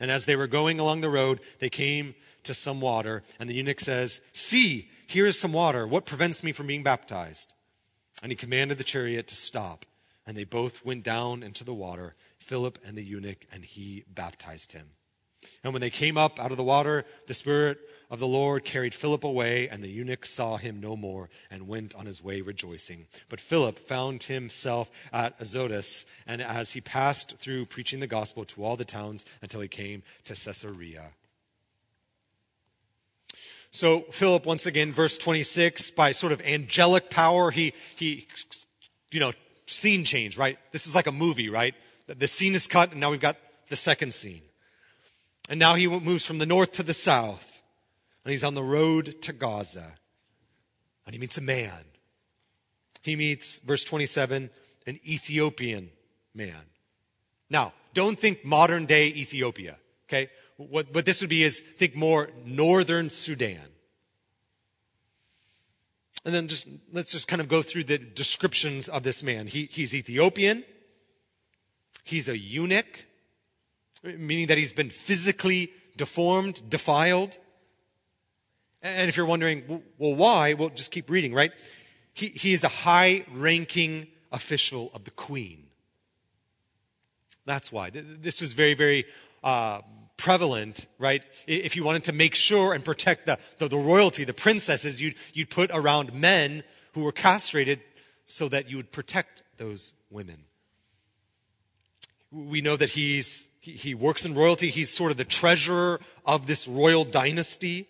[0.00, 3.54] And as they were going along the road, they came to some water, and the
[3.54, 5.86] eunuch says, See, here is some water.
[5.86, 7.52] What prevents me from being baptized?
[8.22, 9.84] And he commanded the chariot to stop.
[10.26, 14.72] And they both went down into the water, Philip and the eunuch, and he baptized
[14.72, 14.90] him.
[15.62, 17.78] And when they came up out of the water, the Spirit
[18.10, 21.94] of the Lord carried Philip away, and the eunuch saw him no more and went
[21.94, 23.06] on his way rejoicing.
[23.28, 28.64] But Philip found himself at Azotus, and as he passed through preaching the gospel to
[28.64, 31.10] all the towns until he came to Caesarea.
[33.70, 38.26] So Philip, once again, verse 26, by sort of angelic power, he, he,
[39.12, 39.32] you know,
[39.66, 40.58] scene change, right?
[40.72, 41.76] This is like a movie, right?
[42.08, 43.36] The scene is cut and now we've got
[43.68, 44.42] the second scene.
[45.50, 47.60] And now he moves from the north to the south
[48.24, 49.92] and he's on the road to Gaza
[51.04, 51.84] and he meets a man.
[53.02, 54.48] He meets, verse 27,
[54.86, 55.90] an Ethiopian
[56.34, 56.62] man.
[57.50, 59.76] Now, don't think modern day Ethiopia,
[60.08, 60.30] okay?
[60.68, 63.58] what, what this would be is think more northern Sudan.
[66.24, 69.46] And then just let's just kind of go through the descriptions of this man.
[69.46, 70.64] He, he's Ethiopian.
[72.04, 73.06] He's a eunuch,
[74.02, 77.38] meaning that he's been physically deformed, defiled.
[78.82, 80.54] And if you're wondering, well, why?
[80.54, 81.52] Well, just keep reading, right?
[82.14, 85.66] He, he is a high ranking official of the queen.
[87.44, 87.90] That's why.
[87.90, 89.04] This was very, very
[89.42, 89.80] uh,
[90.16, 91.22] prevalent, right?
[91.46, 95.14] If you wanted to make sure and protect the, the, the royalty, the princesses, you'd,
[95.34, 97.80] you'd put around men who were castrated
[98.26, 100.44] so that you would protect those women.
[102.32, 104.70] We know that he's, he, he works in royalty.
[104.70, 107.88] He's sort of the treasurer of this royal dynasty.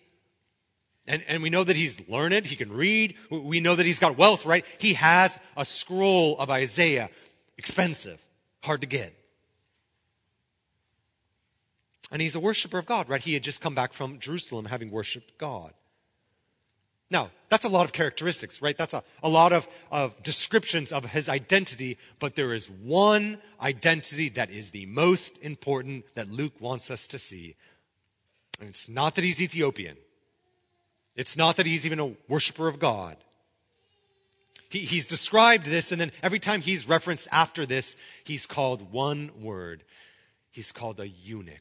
[1.07, 3.15] And, and we know that he's learned, he can read.
[3.29, 4.65] We know that he's got wealth, right?
[4.77, 7.09] He has a scroll of Isaiah,
[7.57, 8.23] expensive,
[8.63, 9.13] hard to get.
[12.11, 13.21] And he's a worshiper of God, right?
[13.21, 15.73] He had just come back from Jerusalem having worshiped God.
[17.11, 18.77] Now, that's a lot of characteristics, right?
[18.77, 24.29] That's a, a lot of, of descriptions of his identity, but there is one identity
[24.29, 27.55] that is the most important that Luke wants us to see.
[28.61, 29.97] And it's not that he's Ethiopian.
[31.17, 33.17] It's not that he's even a worshiper of God.
[34.69, 39.31] He, he's described this, and then every time he's referenced after this, he's called one
[39.41, 39.83] word.
[40.49, 41.59] He's called a eunuch.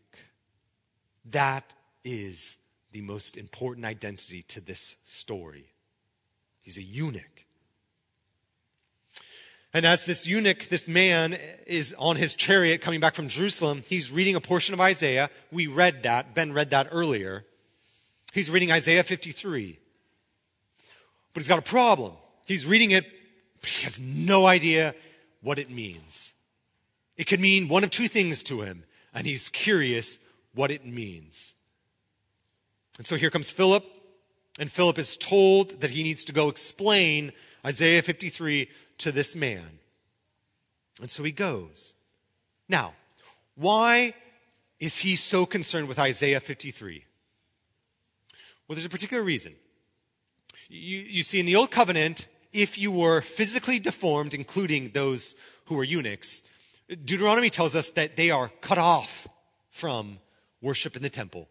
[1.24, 1.64] That
[2.04, 2.56] is
[2.92, 5.72] the most important identity to this story.
[6.61, 7.44] He's a eunuch.
[9.72, 14.11] And as this eunuch, this man, is on his chariot coming back from Jerusalem, he's
[14.11, 15.31] reading a portion of Isaiah.
[15.53, 16.35] We read that.
[16.35, 17.44] Ben read that earlier.
[18.33, 19.79] He's reading Isaiah 53.
[21.33, 22.14] But he's got a problem.
[22.46, 23.07] He's reading it,
[23.61, 24.94] but he has no idea
[25.40, 26.35] what it means.
[27.16, 30.18] It could mean one of two things to him, and he's curious
[30.53, 31.55] what it means.
[33.00, 33.82] And so here comes Philip,
[34.58, 37.32] and Philip is told that he needs to go explain
[37.64, 39.78] Isaiah 53 to this man.
[41.00, 41.94] And so he goes.
[42.68, 42.92] Now,
[43.54, 44.12] why
[44.78, 47.06] is he so concerned with Isaiah 53?
[48.68, 49.54] Well, there's a particular reason.
[50.68, 55.76] You, you see, in the Old Covenant, if you were physically deformed, including those who
[55.76, 56.42] were eunuchs,
[56.86, 59.26] Deuteronomy tells us that they are cut off
[59.70, 60.18] from
[60.60, 61.48] worship in the temple.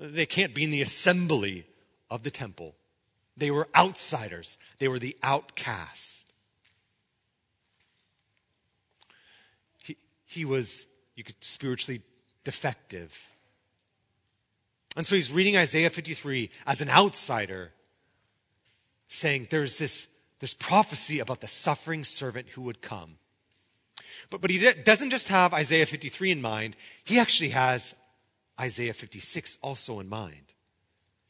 [0.00, 1.66] They can't be in the assembly
[2.10, 2.74] of the temple.
[3.36, 6.24] They were outsiders, they were the outcasts.
[9.84, 10.86] He, he was,
[11.16, 12.00] you could spiritually
[12.44, 13.28] defective.
[14.96, 17.72] And so he's reading Isaiah 53 as an outsider,
[19.06, 20.08] saying there's this,
[20.40, 23.16] this prophecy about the suffering servant who would come.
[24.30, 27.94] But, but he doesn't just have Isaiah 53 in mind, he actually has
[28.60, 30.54] Isaiah 56 also in mind.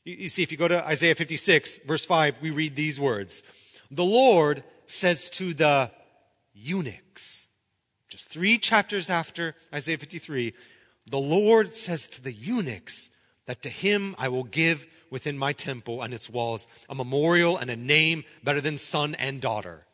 [0.05, 3.43] You, you see, if you go to Isaiah 56, verse 5, we read these words
[3.91, 5.91] The Lord says to the
[6.53, 7.49] eunuchs,
[8.09, 10.53] just three chapters after Isaiah 53,
[11.09, 13.11] the Lord says to the eunuchs
[13.47, 17.71] that to him I will give within my temple and its walls a memorial and
[17.71, 19.87] a name better than son and daughter.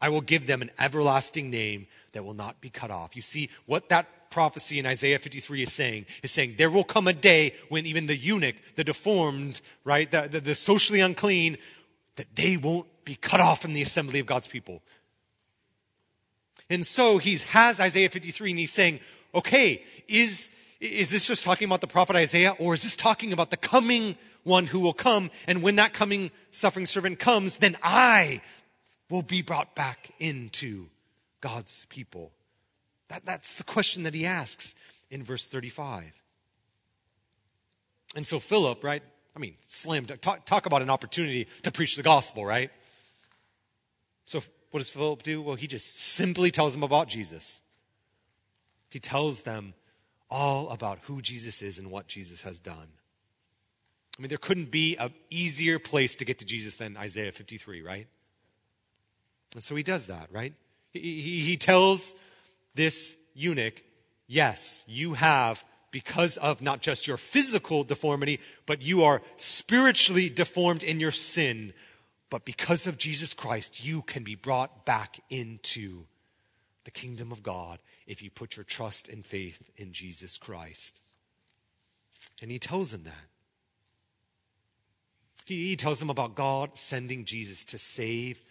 [0.00, 3.16] I will give them an everlasting name that will not be cut off.
[3.16, 7.08] You see, what that prophecy in Isaiah 53 is saying is saying there will come
[7.08, 11.58] a day when even the eunuch, the deformed, right, the, the, the socially unclean,
[12.16, 14.82] that they won't be cut off from the assembly of God's people.
[16.70, 19.00] And so he has Isaiah 53 and he's saying,
[19.34, 23.50] okay, is, is this just talking about the prophet Isaiah or is this talking about
[23.50, 25.30] the coming one who will come?
[25.46, 28.42] And when that coming suffering servant comes, then I
[29.08, 30.88] will be brought back into
[31.40, 32.32] God's people?
[33.08, 34.74] That, that's the question that he asks
[35.10, 36.12] in verse 35.
[38.14, 39.02] And so Philip, right?
[39.36, 42.70] I mean, slam, talk, talk about an opportunity to preach the gospel, right?
[44.26, 45.40] So what does Philip do?
[45.40, 47.62] Well, he just simply tells them about Jesus.
[48.90, 49.74] He tells them
[50.30, 52.88] all about who Jesus is and what Jesus has done.
[54.18, 57.82] I mean, there couldn't be an easier place to get to Jesus than Isaiah 53,
[57.82, 58.08] right?
[59.54, 60.52] And so he does that, right?
[60.92, 62.14] He, he, he tells
[62.78, 63.82] this eunuch,
[64.28, 70.84] yes, you have, because of not just your physical deformity, but you are spiritually deformed
[70.84, 71.72] in your sin.
[72.30, 76.04] But because of Jesus Christ, you can be brought back into
[76.84, 81.00] the kingdom of God if you put your trust and faith in Jesus Christ.
[82.40, 83.26] And he tells him that.
[85.46, 88.42] He, tells him about God sending Jesus to save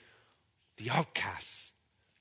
[0.78, 1.72] the outcasts,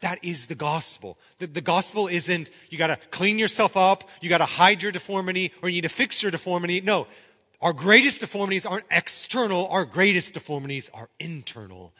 [0.06, 1.18] that is the gospel.
[1.38, 4.92] The, the gospel isn't you got to clean yourself up, you got to hide your
[4.92, 6.80] deformity, or you need to fix your deformity.
[6.80, 7.08] No,
[7.60, 11.92] our greatest deformities aren't external, our greatest deformities are internal.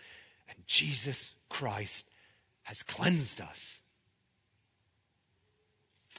[0.48, 2.08] And Jesus Christ
[2.62, 3.80] has cleansed us.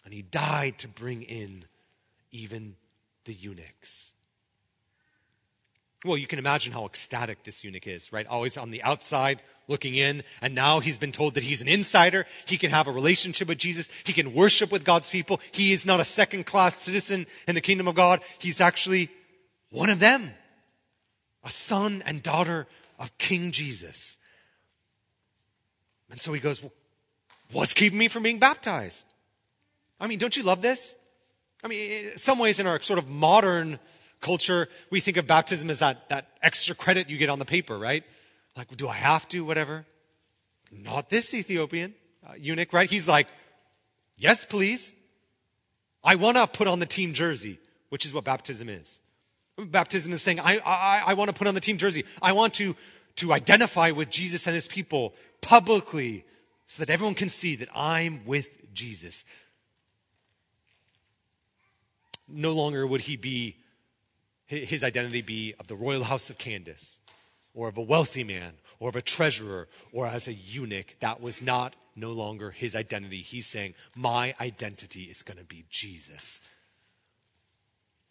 [0.04, 1.64] And he died to bring in
[2.34, 2.76] even
[3.24, 4.14] the eunuchs.
[6.04, 8.28] Well, you can imagine how ecstatic this eunuch is, right?
[8.28, 12.26] Always on the outside, looking in, and now he's been told that he's an insider.
[12.46, 13.90] He can have a relationship with Jesus.
[14.04, 15.40] He can worship with God's people.
[15.52, 18.22] He is not a second class citizen in the kingdom of God.
[18.40, 19.10] He's actually
[19.72, 20.32] one of them,
[21.44, 22.68] a son and daughter
[23.00, 24.18] of King Jesus.
[26.10, 26.72] And so he goes, well,
[27.52, 29.06] What's keeping me from being baptized?
[30.00, 30.96] I mean, don't you love this?
[31.64, 33.80] I mean, in some ways, in our sort of modern
[34.22, 37.78] culture, we think of baptism as that, that extra credit you get on the paper,
[37.78, 38.04] right?
[38.58, 39.46] Like, do I have to?
[39.46, 39.86] Whatever.
[40.72, 41.94] Not this Ethiopian
[42.28, 42.90] uh, eunuch, right?
[42.90, 43.28] He's like,
[44.18, 44.96] yes, please.
[46.04, 49.00] I want to put on the team jersey, which is what baptism is.
[49.58, 52.04] Baptism is saying, I, I, I want to put on the team jersey.
[52.22, 52.76] I want to,
[53.18, 56.26] to identify with Jesus and his people publicly
[56.68, 59.26] so that everyone can see that I'm with Jesus.
[62.28, 63.56] No longer would he be,
[64.46, 67.00] his identity be of the royal house of Candace,
[67.58, 70.96] or of a wealthy man, or of a treasurer, or as a eunuch.
[71.00, 73.24] That was not no longer his identity.
[73.24, 76.40] He's saying, My identity is going to be Jesus.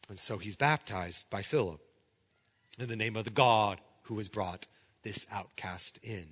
[0.09, 1.81] And so he's baptized by Philip
[2.77, 4.67] in the name of the God who has brought
[5.05, 6.27] this outcast in.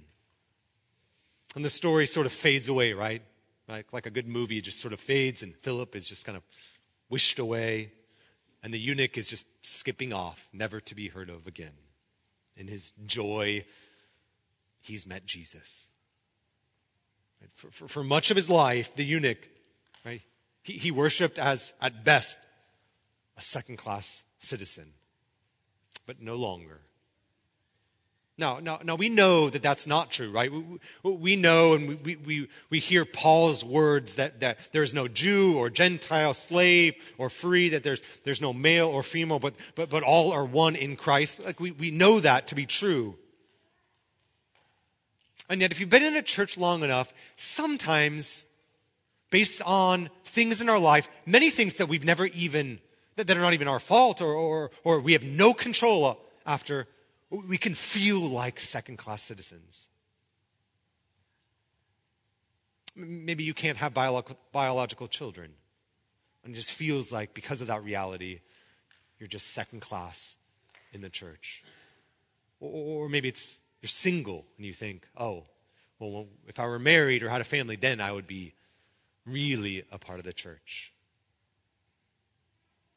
[1.55, 3.23] And the story sort of fades away, right?
[3.69, 6.37] Like, like a good movie, it just sort of fades, and Philip is just kind
[6.37, 6.43] of
[7.09, 7.93] wished away,
[8.61, 11.84] and the eunuch is just skipping off, never to be heard of again.
[12.57, 13.65] In his joy,
[14.81, 15.89] he's met Jesus.
[17.55, 19.39] For, for, for much of his life, the eunuch,
[20.05, 20.23] right,
[20.63, 22.39] he, he worshiped as, at best,
[23.37, 24.93] a second class citizen,
[26.07, 26.81] but no longer.
[28.37, 30.51] Now, now, now we know that that's not true, right?
[30.51, 35.57] We, we know and we, we, we hear Paul's words that, that there's no Jew
[35.57, 40.03] or Gentile, slave or free, that there's, there's no male or female, but, but, but
[40.03, 41.45] all are one in Christ.
[41.45, 43.17] Like we, we know that to be true.
[45.49, 48.47] And yet, if you've been in a church long enough, sometimes,
[49.31, 52.81] based on things in our life, many things that we've never even,
[53.15, 56.89] that, that are not even our fault or, or, or we have no control after,
[57.43, 59.89] we can feel like second class citizens.
[62.97, 65.53] Maybe you can't have biological, biological children.
[66.45, 68.41] And it just feels like, because of that reality,
[69.19, 70.37] you're just second class
[70.93, 71.65] in the church.
[72.61, 75.45] Or, or maybe it's you're single and you think, oh,
[75.99, 78.55] well, if I were married or had a family, then I would be
[79.27, 80.93] really a part of the church.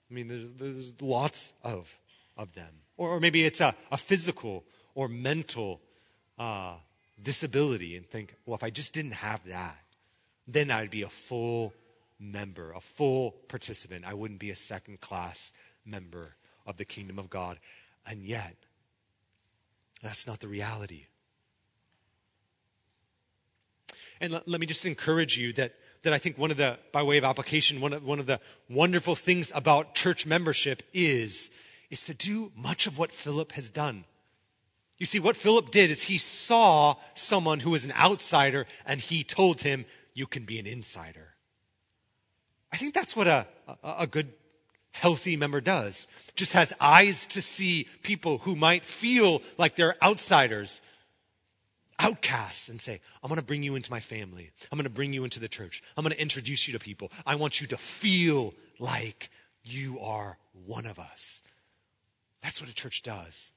[0.09, 1.97] I mean, there's, there's lots of,
[2.37, 2.73] of them.
[2.97, 4.63] Or, or maybe it's a, a physical
[4.95, 5.79] or mental
[6.37, 6.75] uh,
[7.21, 9.77] disability and think, well, if I just didn't have that,
[10.47, 11.73] then I'd be a full
[12.19, 14.05] member, a full participant.
[14.05, 15.53] I wouldn't be a second class
[15.85, 17.59] member of the kingdom of God.
[18.05, 18.55] And yet,
[20.01, 21.05] that's not the reality.
[24.19, 27.03] And let, let me just encourage you that, that I think one of the, by
[27.03, 31.51] way of application, one of, one of the wonderful things about church membership is
[31.89, 34.05] is to do much of what Philip has done.
[34.97, 39.23] You see, what Philip did is he saw someone who was an outsider and he
[39.23, 41.35] told him, You can be an insider.
[42.71, 43.47] I think that's what a,
[43.83, 44.33] a, a good,
[44.91, 46.07] healthy member does.
[46.35, 50.81] Just has eyes to see people who might feel like they're outsiders,
[51.99, 54.49] outcasts, and say, I'm going to bring you into my family.
[54.71, 55.83] I'm going to bring you into the church.
[55.95, 57.11] I'm going to introduce you to people.
[57.25, 59.29] I want you to feel like
[59.63, 61.43] you are one of us.
[62.47, 63.51] That's what a church does.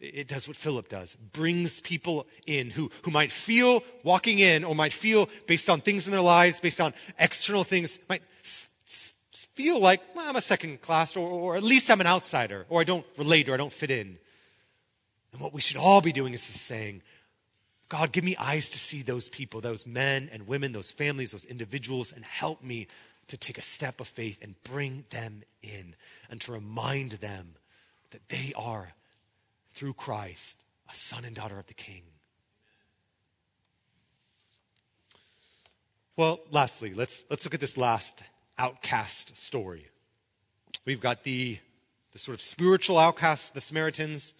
[0.00, 4.74] It does what Philip does brings people in who, who might feel walking in or
[4.74, 9.14] might feel based on things in their lives, based on external things, might s- s-
[9.54, 12.80] feel like well, I'm a second class or, or at least I'm an outsider or
[12.80, 14.16] I don't relate or I don't fit in.
[15.32, 17.02] And what we should all be doing is just saying,
[17.90, 21.44] God, give me eyes to see those people, those men and women, those families, those
[21.44, 22.86] individuals, and help me
[23.28, 25.94] to take a step of faith and bring them in
[26.30, 27.56] and to remind them
[28.10, 28.92] that they are,
[29.74, 30.58] through Christ,
[30.90, 32.02] a son and daughter of the King.
[36.16, 38.22] Well, lastly, let's, let's look at this last
[38.58, 39.88] outcast story.
[40.84, 41.58] We've got the,
[42.12, 44.34] the sort of spiritual outcast, the Samaritans,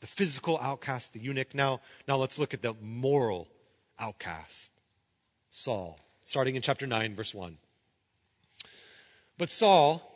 [0.00, 1.54] the physical outcast, the eunuch.
[1.54, 3.48] Now, now let's look at the moral
[3.98, 4.72] outcast,
[5.50, 7.56] Saul, starting in chapter 9, verse 1.
[9.38, 10.15] But Saul,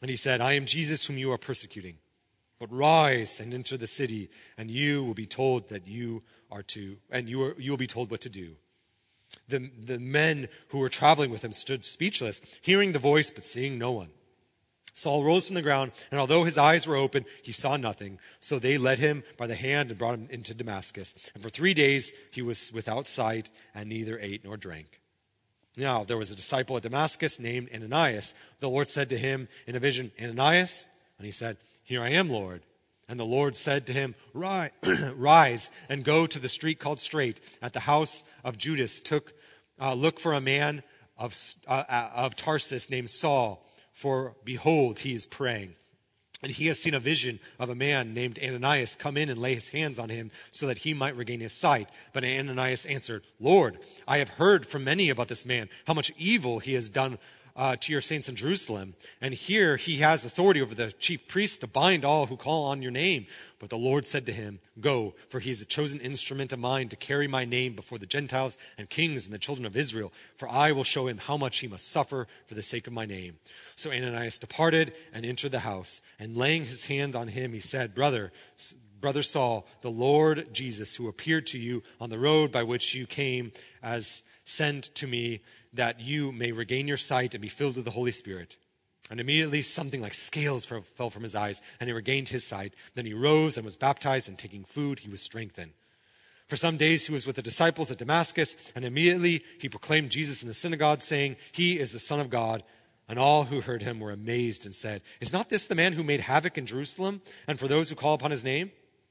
[0.00, 1.98] And he said, I am Jesus whom you are persecuting.
[2.58, 6.98] But rise and enter the city, and you will be told that you are to,
[7.10, 8.56] and you, are, you will be told what to do.
[9.48, 13.78] The, the men who were traveling with him stood speechless, hearing the voice, but seeing
[13.78, 14.10] no one.
[14.94, 18.18] Saul rose from the ground, and although his eyes were open, he saw nothing.
[18.40, 21.30] So they led him by the hand and brought him into Damascus.
[21.32, 24.99] And for three days he was without sight, and neither ate nor drank.
[25.76, 28.34] Now there was a disciple at Damascus named Ananias.
[28.60, 30.86] The Lord said to him in a vision, Ananias?
[31.18, 32.62] And he said, Here I am, Lord.
[33.08, 37.40] And the Lord said to him, Rise and go to the street called Straight.
[37.60, 39.32] At the house of Judas, took,
[39.80, 40.82] uh, look for a man
[41.18, 45.74] of, uh, uh, of Tarsus named Saul, for behold, he is praying.
[46.42, 49.54] And he has seen a vision of a man named Ananias come in and lay
[49.54, 51.90] his hands on him so that he might regain his sight.
[52.14, 53.78] But Ananias answered, Lord,
[54.08, 57.18] I have heard from many about this man, how much evil he has done
[57.56, 58.94] uh, to your saints in Jerusalem.
[59.20, 62.82] And here he has authority over the chief priests to bind all who call on
[62.82, 63.26] your name.
[63.58, 66.88] But the Lord said to him, Go, for he is a chosen instrument of mine
[66.88, 70.12] to carry my name before the Gentiles and kings and the children of Israel.
[70.36, 73.04] For I will show him how much he must suffer for the sake of my
[73.04, 73.38] name.
[73.76, 76.00] So Ananias departed and entered the house.
[76.18, 78.32] And laying his hand on him, he said, Brother,
[79.00, 83.06] Brother Saul, the Lord Jesus, who appeared to you on the road by which you
[83.06, 85.40] came, as sent to me
[85.72, 88.56] that you may regain your sight and be filled with the Holy Spirit.
[89.10, 92.74] And immediately something like scales fell from his eyes, and he regained his sight.
[92.94, 95.72] Then he rose and was baptized, and taking food, he was strengthened.
[96.46, 100.42] For some days he was with the disciples at Damascus, and immediately he proclaimed Jesus
[100.42, 102.62] in the synagogue, saying, He is the Son of God.
[103.08, 106.04] And all who heard him were amazed and said, Is not this the man who
[106.04, 108.70] made havoc in Jerusalem and for those who call upon his name?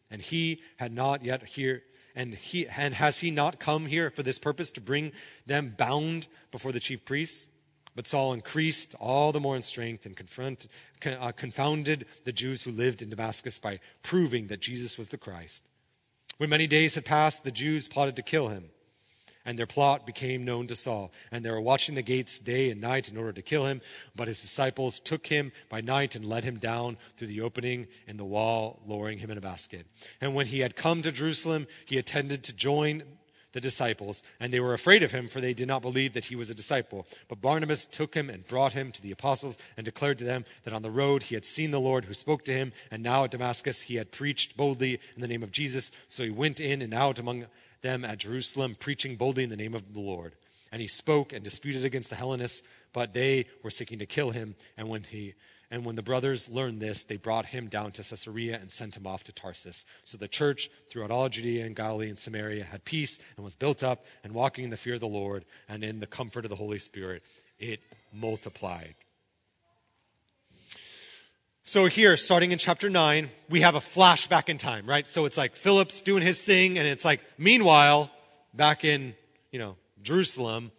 [0.10, 1.84] And he had not yet here
[2.16, 5.12] and, he, and has he not come here for this purpose to bring
[5.45, 7.47] them bound before the chief priests?
[7.95, 10.68] But Saul increased all the more in strength and confront,
[11.06, 15.68] uh, confounded the Jews who lived in Damascus by proving that Jesus was the Christ.
[16.38, 18.70] When many days had passed, the Jews plotted to kill him
[19.50, 21.12] and their plot became known to Saul.
[21.32, 23.82] And they were watching the gates day and night in order to kill him.
[24.16, 28.18] But his disciples took him by night and led him down through the opening in
[28.18, 29.88] the wall, lowering him in a basket.
[30.22, 33.02] And when he had come to Jerusalem, he attended to join
[33.52, 36.36] the disciples, and they were afraid of him, for they did not believe that he
[36.36, 37.08] was a disciple.
[37.28, 40.74] But Barnabas took him and brought him to the apostles, and declared to them that
[40.74, 43.32] on the road he had seen the Lord who spoke to him, and now at
[43.32, 45.91] Damascus he had preached boldly in the name of Jesus.
[46.08, 47.45] So he went in and out among
[47.82, 50.34] them at Jerusalem, preaching boldly in the name of the Lord.
[50.72, 52.62] And he spoke and disputed against the Hellenists,
[52.93, 54.56] but they were seeking to kill him.
[54.78, 55.34] And when he
[55.72, 59.05] and when the brothers learned this, they brought him down to Caesarea and sent him
[59.05, 59.86] off to Tarsus.
[60.03, 63.84] So the church throughout all Judea and Galilee and Samaria had peace and was built
[63.84, 66.55] up and walking in the fear of the Lord and in the comfort of the
[66.55, 67.24] Holy Spirit,
[67.59, 68.95] it multiplied.
[71.65, 75.07] So here, starting in chapter 9, we have a flashback in time, right?
[75.07, 78.09] So it's like Philip's doing his thing, and it's like, meanwhile,
[78.55, 79.13] back in,
[79.51, 80.72] you know, Jerusalem,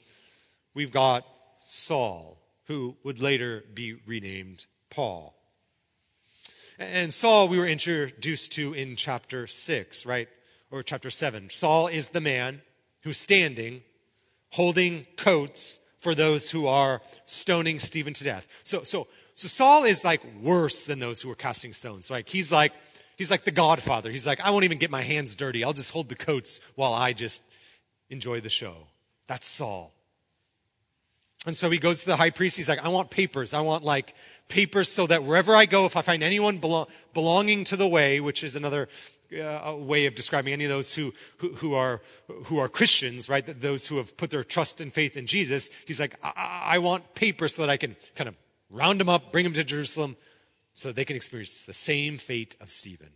[0.75, 1.25] we've got
[1.63, 5.35] Saul, who would later be renamed Paul.
[6.79, 10.29] And Saul, we were introduced to in chapter 6, right?
[10.71, 11.51] Or chapter 7.
[11.51, 12.63] Saul is the man
[13.03, 13.83] who's standing,
[14.51, 18.47] holding coats for those who are stoning Stephen to death.
[18.65, 19.09] So, so
[19.41, 22.11] so Saul is like worse than those who are casting stones.
[22.11, 22.75] Like he's like
[23.17, 24.11] he's like the godfather.
[24.11, 25.65] He's like, I won't even get my hands dirty.
[25.65, 27.43] I'll just hold the coats while I just
[28.11, 28.89] enjoy the show.
[29.29, 29.95] That's Saul.
[31.47, 32.59] And so he goes to the high priest.
[32.59, 33.55] He's like, I want papers.
[33.55, 34.15] I want like
[34.51, 38.21] papers so that wherever I go, if I find anyone belong, belonging to the way,
[38.21, 38.89] which is another
[39.33, 42.03] uh, way of describing any of those who, who, who, are,
[42.45, 43.47] who are Christians, right?
[43.61, 45.71] Those who have put their trust and faith in Jesus.
[45.87, 48.35] He's like, I, I want papers so that I can kind of
[48.69, 50.17] round them up, bring them to Jerusalem,
[50.75, 53.11] so they can experience the same fate of Stephen.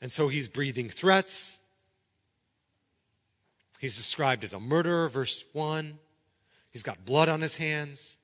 [0.00, 1.60] And so he's breathing threats.
[3.80, 5.98] He's described as a murderer, verse 1.
[6.70, 8.18] He's got blood on his hands.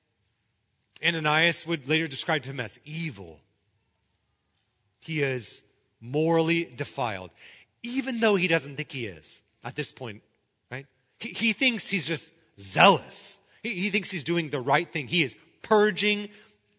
[1.05, 3.39] Ananias would later describe him as evil.
[4.99, 5.63] He is
[6.01, 7.31] morally defiled,
[7.83, 10.21] even though he doesn't think he is at this point,
[10.71, 10.85] right?
[11.19, 13.39] He, he thinks he's just zealous.
[13.63, 15.07] He, he thinks he's doing the right thing.
[15.07, 16.29] He is purging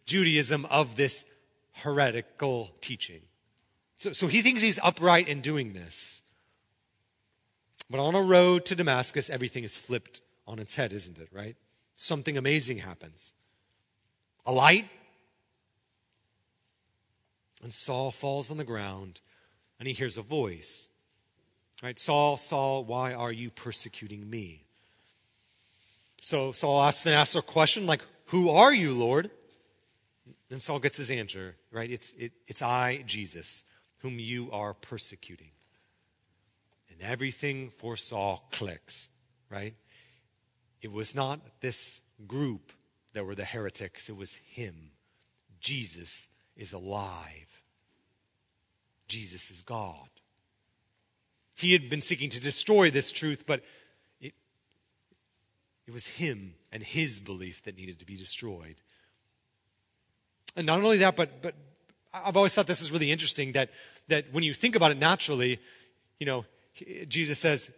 [0.06, 1.26] Judaism of this
[1.72, 3.22] heretical teaching.
[3.98, 6.22] So, so he thinks he's upright in doing this.
[7.88, 11.56] But on a road to Damascus, everything is flipped on its head, isn't it, right?
[11.94, 13.32] Something amazing happens.
[14.46, 14.88] A light,
[17.62, 19.20] and Saul falls on the ground,
[19.78, 20.88] and he hears a voice.
[21.82, 21.98] Right?
[21.98, 24.64] Saul, Saul, why are you persecuting me?
[26.22, 29.30] So Saul asks then asks a question like, Who are you, Lord?
[30.50, 31.90] And Saul gets his answer, right?
[31.90, 33.64] It's, it, it's I, Jesus,
[33.98, 35.50] whom you are persecuting.
[36.90, 39.08] And everything for Saul clicks,
[39.50, 39.74] right?
[40.80, 42.72] It was not this group
[43.16, 44.90] that were the heretics, it was him.
[45.58, 47.62] Jesus is alive.
[49.08, 50.10] Jesus is God.
[51.56, 53.62] He had been seeking to destroy this truth, but
[54.20, 54.34] it,
[55.86, 58.76] it was him and his belief that needed to be destroyed.
[60.54, 61.54] And not only that, but, but
[62.12, 63.70] I've always thought this is really interesting that,
[64.08, 65.58] that when you think about it naturally,
[66.20, 66.44] you know,
[67.08, 67.70] Jesus says,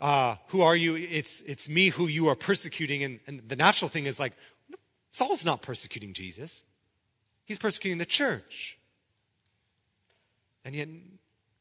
[0.00, 0.96] uh, Who are you?
[0.96, 3.04] It's, it's me who you are persecuting.
[3.04, 4.32] And, and the natural thing is like,
[5.10, 6.64] Saul's not persecuting Jesus,
[7.44, 8.78] he's persecuting the church.
[10.64, 10.88] And yet,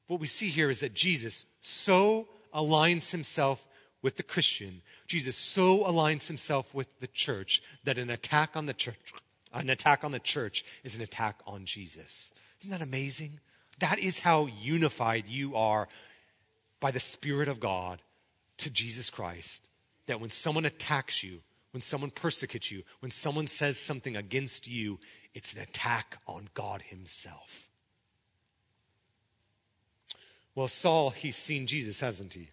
[0.07, 3.65] what we see here is that Jesus so aligns himself
[4.01, 8.73] with the Christian, Jesus so aligns himself with the church that an attack on the
[8.73, 9.13] church,
[9.53, 12.31] an attack on the church is an attack on Jesus.
[12.61, 13.39] Isn't that amazing?
[13.79, 15.87] That is how unified you are
[16.79, 18.01] by the Spirit of God
[18.57, 19.67] to Jesus Christ.
[20.05, 21.41] That when someone attacks you,
[21.71, 24.99] when someone persecutes you, when someone says something against you,
[25.33, 27.69] it's an attack on God Himself.
[30.55, 32.49] Well, Saul, he's seen Jesus, hasn't he?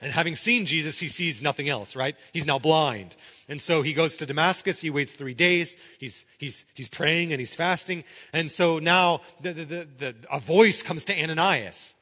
[0.00, 2.16] And having seen Jesus, he sees nothing else, right?
[2.32, 3.14] He's now blind.
[3.48, 4.80] And so he goes to Damascus.
[4.80, 5.76] He waits three days.
[6.00, 8.02] He's, he's, he's praying and he's fasting.
[8.32, 11.94] And so now the, the, the, the, a voice comes to Ananias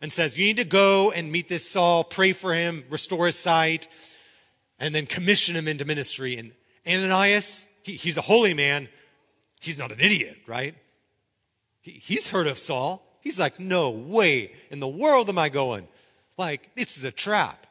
[0.00, 3.38] and says, You need to go and meet this Saul, pray for him, restore his
[3.38, 3.86] sight,
[4.78, 6.36] and then commission him into ministry.
[6.36, 6.52] And
[6.86, 8.88] Ananias, he, he's a holy man.
[9.60, 10.74] He's not an idiot, right?
[11.80, 13.02] He, he's heard of Saul.
[13.20, 15.88] He's like, no way in the world am I going.
[16.36, 17.66] Like, this is a trap.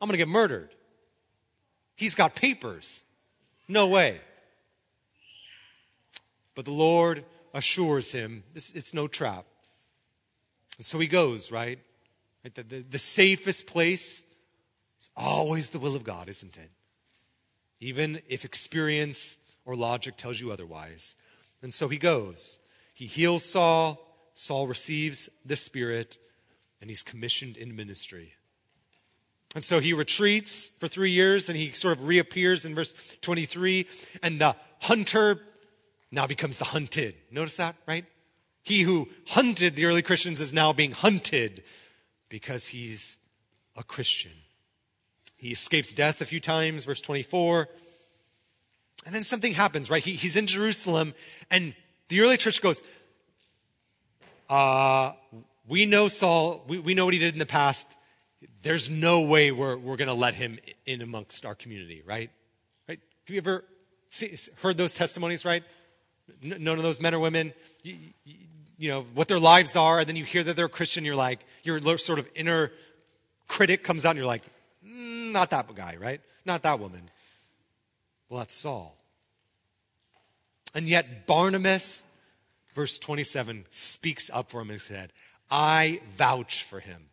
[0.00, 0.70] I'm going to get murdered.
[1.94, 3.04] He's got papers.
[3.68, 4.20] No way.
[6.54, 7.24] But the Lord
[7.54, 9.46] assures him it's no trap.
[10.78, 11.78] And so he goes, right?
[12.54, 14.24] The, the, the safest place
[15.02, 16.70] is always the will of God, isn't it?
[17.80, 21.16] Even if experience or logic tells you otherwise.
[21.60, 22.60] And so he goes.
[22.94, 23.98] He heals Saul.
[24.32, 26.18] Saul receives the Spirit
[26.80, 28.34] and he's commissioned in ministry.
[29.56, 33.86] And so he retreats for three years and he sort of reappears in verse 23,
[34.22, 35.40] and the hunter
[36.10, 37.14] now becomes the hunted.
[37.30, 38.06] Notice that, right?
[38.62, 41.62] He who hunted the early Christians is now being hunted
[42.28, 43.18] because he's
[43.76, 44.32] a Christian.
[45.42, 47.68] He escapes death a few times, verse 24.
[49.04, 50.00] And then something happens, right?
[50.00, 51.14] He, he's in Jerusalem,
[51.50, 51.74] and
[52.06, 52.80] the early church goes,
[54.48, 55.14] uh,
[55.66, 57.96] we know Saul, we, we know what he did in the past.
[58.62, 62.30] There's no way we're, we're going to let him in amongst our community, right?
[62.88, 63.00] Right?
[63.26, 63.64] Have you ever
[64.10, 65.64] see, heard those testimonies, right?
[66.40, 68.36] None of those men or women, you, you,
[68.78, 71.16] you know, what their lives are, and then you hear that they're a Christian, you're
[71.16, 72.70] like, your sort of inner
[73.48, 74.44] critic comes out and you're like,
[74.82, 76.20] not that guy, right?
[76.44, 77.10] Not that woman.
[78.28, 78.96] Well, that's Saul.
[80.74, 82.04] And yet, Barnabas
[82.74, 85.12] verse 27 speaks up for him and said,
[85.50, 87.08] I vouch for him.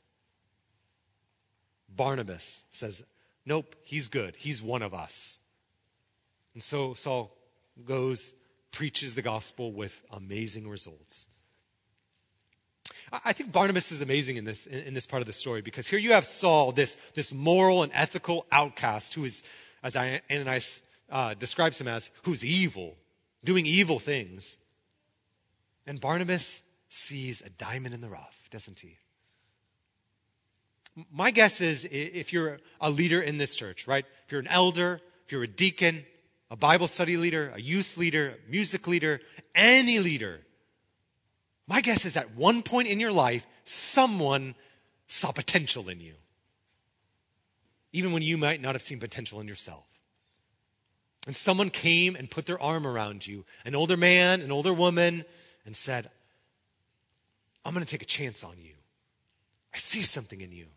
[1.89, 3.03] Barnabas says,
[3.45, 4.35] Nope, he's good.
[4.35, 5.39] He's one of us.
[6.53, 7.35] And so Saul
[7.83, 8.33] goes,
[8.71, 11.27] preaches the gospel with amazing results.
[13.11, 15.99] I think Barnabas is amazing in this, in this part of the story because here
[15.99, 19.43] you have Saul, this, this moral and ethical outcast who is,
[19.83, 22.95] as Ananias uh, describes him as, who's evil,
[23.43, 24.59] doing evil things.
[25.87, 28.97] And Barnabas sees a diamond in the rough, doesn't he?
[31.11, 34.05] My guess is if you're a leader in this church, right?
[34.25, 36.05] If you're an elder, if you're a deacon,
[36.51, 39.21] a Bible study leader, a youth leader, a music leader,
[39.55, 40.41] any leader,
[41.69, 44.55] my guess is at one point in your life, someone
[45.07, 46.15] saw potential in you.
[47.93, 49.85] Even when you might not have seen potential in yourself.
[51.27, 55.25] And someone came and put their arm around you an older man, an older woman,
[55.65, 56.09] and said,
[57.63, 58.73] I'm going to take a chance on you.
[59.73, 60.67] I see something in you.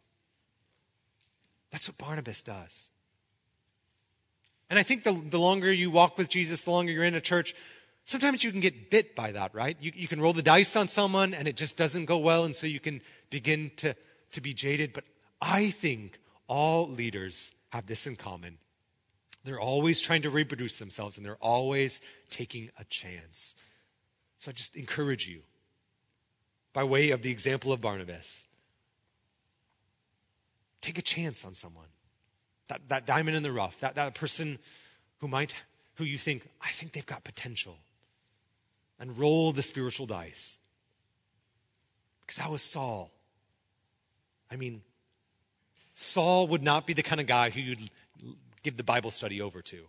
[1.70, 2.90] That's what Barnabas does.
[4.68, 7.20] And I think the, the longer you walk with Jesus, the longer you're in a
[7.20, 7.55] church,
[8.05, 9.76] sometimes you can get bit by that, right?
[9.80, 12.55] You, you can roll the dice on someone and it just doesn't go well, and
[12.55, 13.00] so you can
[13.30, 13.94] begin to,
[14.32, 14.92] to be jaded.
[14.92, 15.05] But
[15.40, 18.59] I think all leaders have this in common.
[19.44, 22.00] They're always trying to reproduce themselves and they're always
[22.30, 23.57] taking a chance.
[24.38, 25.42] So I just encourage you,
[26.72, 28.46] by way of the example of Barnabas,
[30.82, 31.86] Take a chance on someone.
[32.68, 34.59] That, that diamond in the rough, that, that person
[35.18, 35.55] who might,
[35.94, 37.78] who you think, I think they've got potential.
[39.03, 40.59] And roll the spiritual dice.
[42.20, 43.11] Because that was Saul.
[44.48, 44.82] I mean,
[45.96, 47.90] Saul would not be the kind of guy who you'd
[48.62, 49.88] give the Bible study over to.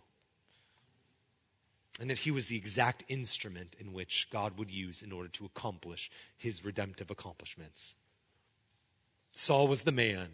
[2.00, 5.44] And that he was the exact instrument in which God would use in order to
[5.44, 7.94] accomplish his redemptive accomplishments.
[9.30, 10.30] Saul was the man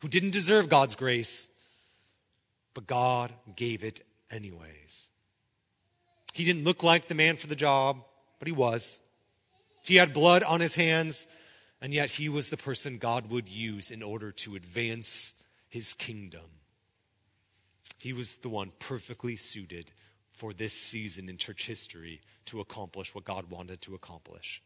[0.00, 1.48] who didn't deserve God's grace,
[2.72, 5.08] but God gave it anyways.
[6.36, 8.04] He didn't look like the man for the job,
[8.38, 9.00] but he was.
[9.82, 11.26] He had blood on his hands,
[11.80, 15.32] and yet he was the person God would use in order to advance
[15.70, 16.60] his kingdom.
[17.98, 19.92] He was the one perfectly suited
[20.30, 24.62] for this season in church history to accomplish what God wanted to accomplish.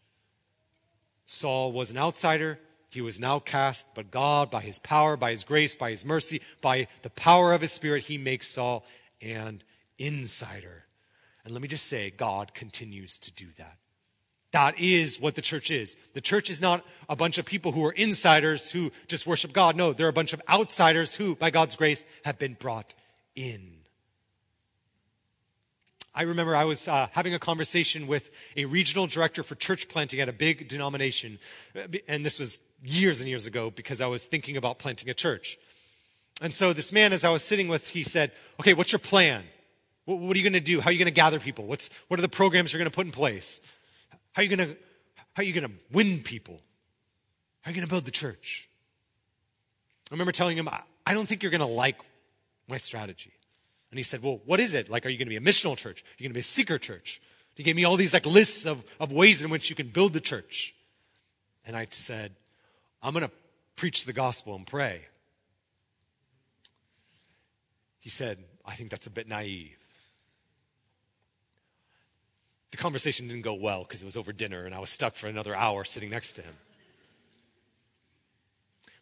[1.27, 2.59] Saul was an outsider.
[2.89, 6.41] He was an outcast, but God, by his power, by his grace, by his mercy,
[6.61, 8.85] by the power of his spirit, he makes Saul
[9.23, 9.62] an
[10.01, 10.87] insider.
[11.51, 13.76] And let me just say, God continues to do that.
[14.53, 15.96] That is what the church is.
[16.14, 19.74] The church is not a bunch of people who are insiders who just worship God.
[19.74, 22.94] No, they're a bunch of outsiders who, by God's grace, have been brought
[23.34, 23.78] in.
[26.14, 30.20] I remember I was uh, having a conversation with a regional director for church planting
[30.20, 31.40] at a big denomination.
[32.07, 35.59] And this was years and years ago because I was thinking about planting a church.
[36.40, 38.30] And so this man, as I was sitting with, he said,
[38.61, 39.46] Okay, what's your plan?
[40.18, 40.80] What, are you going to do?
[40.80, 41.66] How are you going to gather people?
[41.66, 43.61] What's, what are the programs you're going to put in place?
[44.32, 44.76] How are you going to,
[45.34, 46.61] how are you going to win people?
[47.62, 48.68] How are you going to build the church?
[50.11, 51.96] I remember telling him, I, I don't think you're going to like
[52.68, 53.32] my strategy.
[53.90, 54.88] And he said, Well, what is it?
[54.88, 56.02] Like, are you going to be a missional church?
[56.02, 57.20] Are you going to be a seeker church?
[57.54, 60.12] He gave me all these like lists of, of ways in which you can build
[60.12, 60.74] the church.
[61.66, 62.32] And I said,
[63.02, 63.32] I'm going to
[63.76, 65.02] preach the gospel and pray.
[67.98, 69.80] He said, I think that's a bit naive.
[72.71, 75.27] The conversation didn't go well because it was over dinner and I was stuck for
[75.27, 76.55] another hour sitting next to him.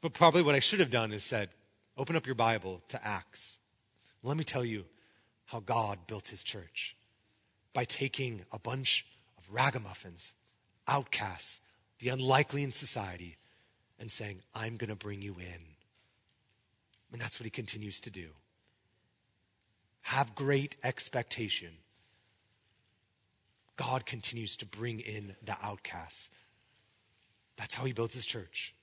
[0.00, 1.50] But probably what I should have done is said,
[1.96, 3.58] open up your Bible to Acts.
[4.22, 4.84] Let me tell you
[5.46, 6.96] how God built his church
[7.72, 9.06] by taking a bunch
[9.36, 10.32] of ragamuffins,
[10.86, 11.60] outcasts,
[11.98, 13.36] the unlikely in society,
[13.98, 15.60] and saying, I'm going to bring you in.
[17.12, 18.28] And that's what he continues to do.
[20.02, 21.70] Have great expectation.
[23.78, 26.28] God continues to bring in the outcasts.
[27.56, 28.74] That's how he builds his church.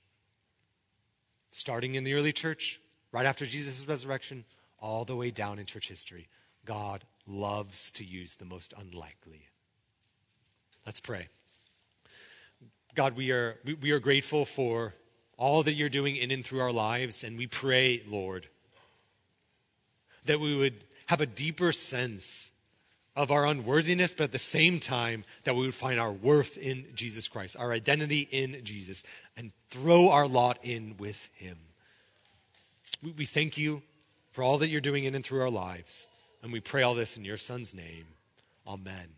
[1.50, 2.80] Starting in the early church,
[3.12, 4.44] right after Jesus' resurrection,
[4.80, 6.28] all the way down in church history,
[6.64, 9.48] God loves to use the most unlikely.
[10.86, 11.28] Let's pray.
[12.94, 14.94] God, we are, we, we are grateful for
[15.36, 18.48] all that you're doing in and through our lives, and we pray, Lord,
[20.24, 22.52] that we would have a deeper sense
[23.16, 26.84] of our unworthiness, but at the same time, that we would find our worth in
[26.94, 29.02] Jesus Christ, our identity in Jesus,
[29.36, 31.56] and throw our lot in with Him.
[33.02, 33.82] We, we thank you
[34.32, 36.08] for all that you're doing in and through our lives.
[36.42, 38.04] And we pray all this in your Son's name.
[38.66, 39.08] Amen.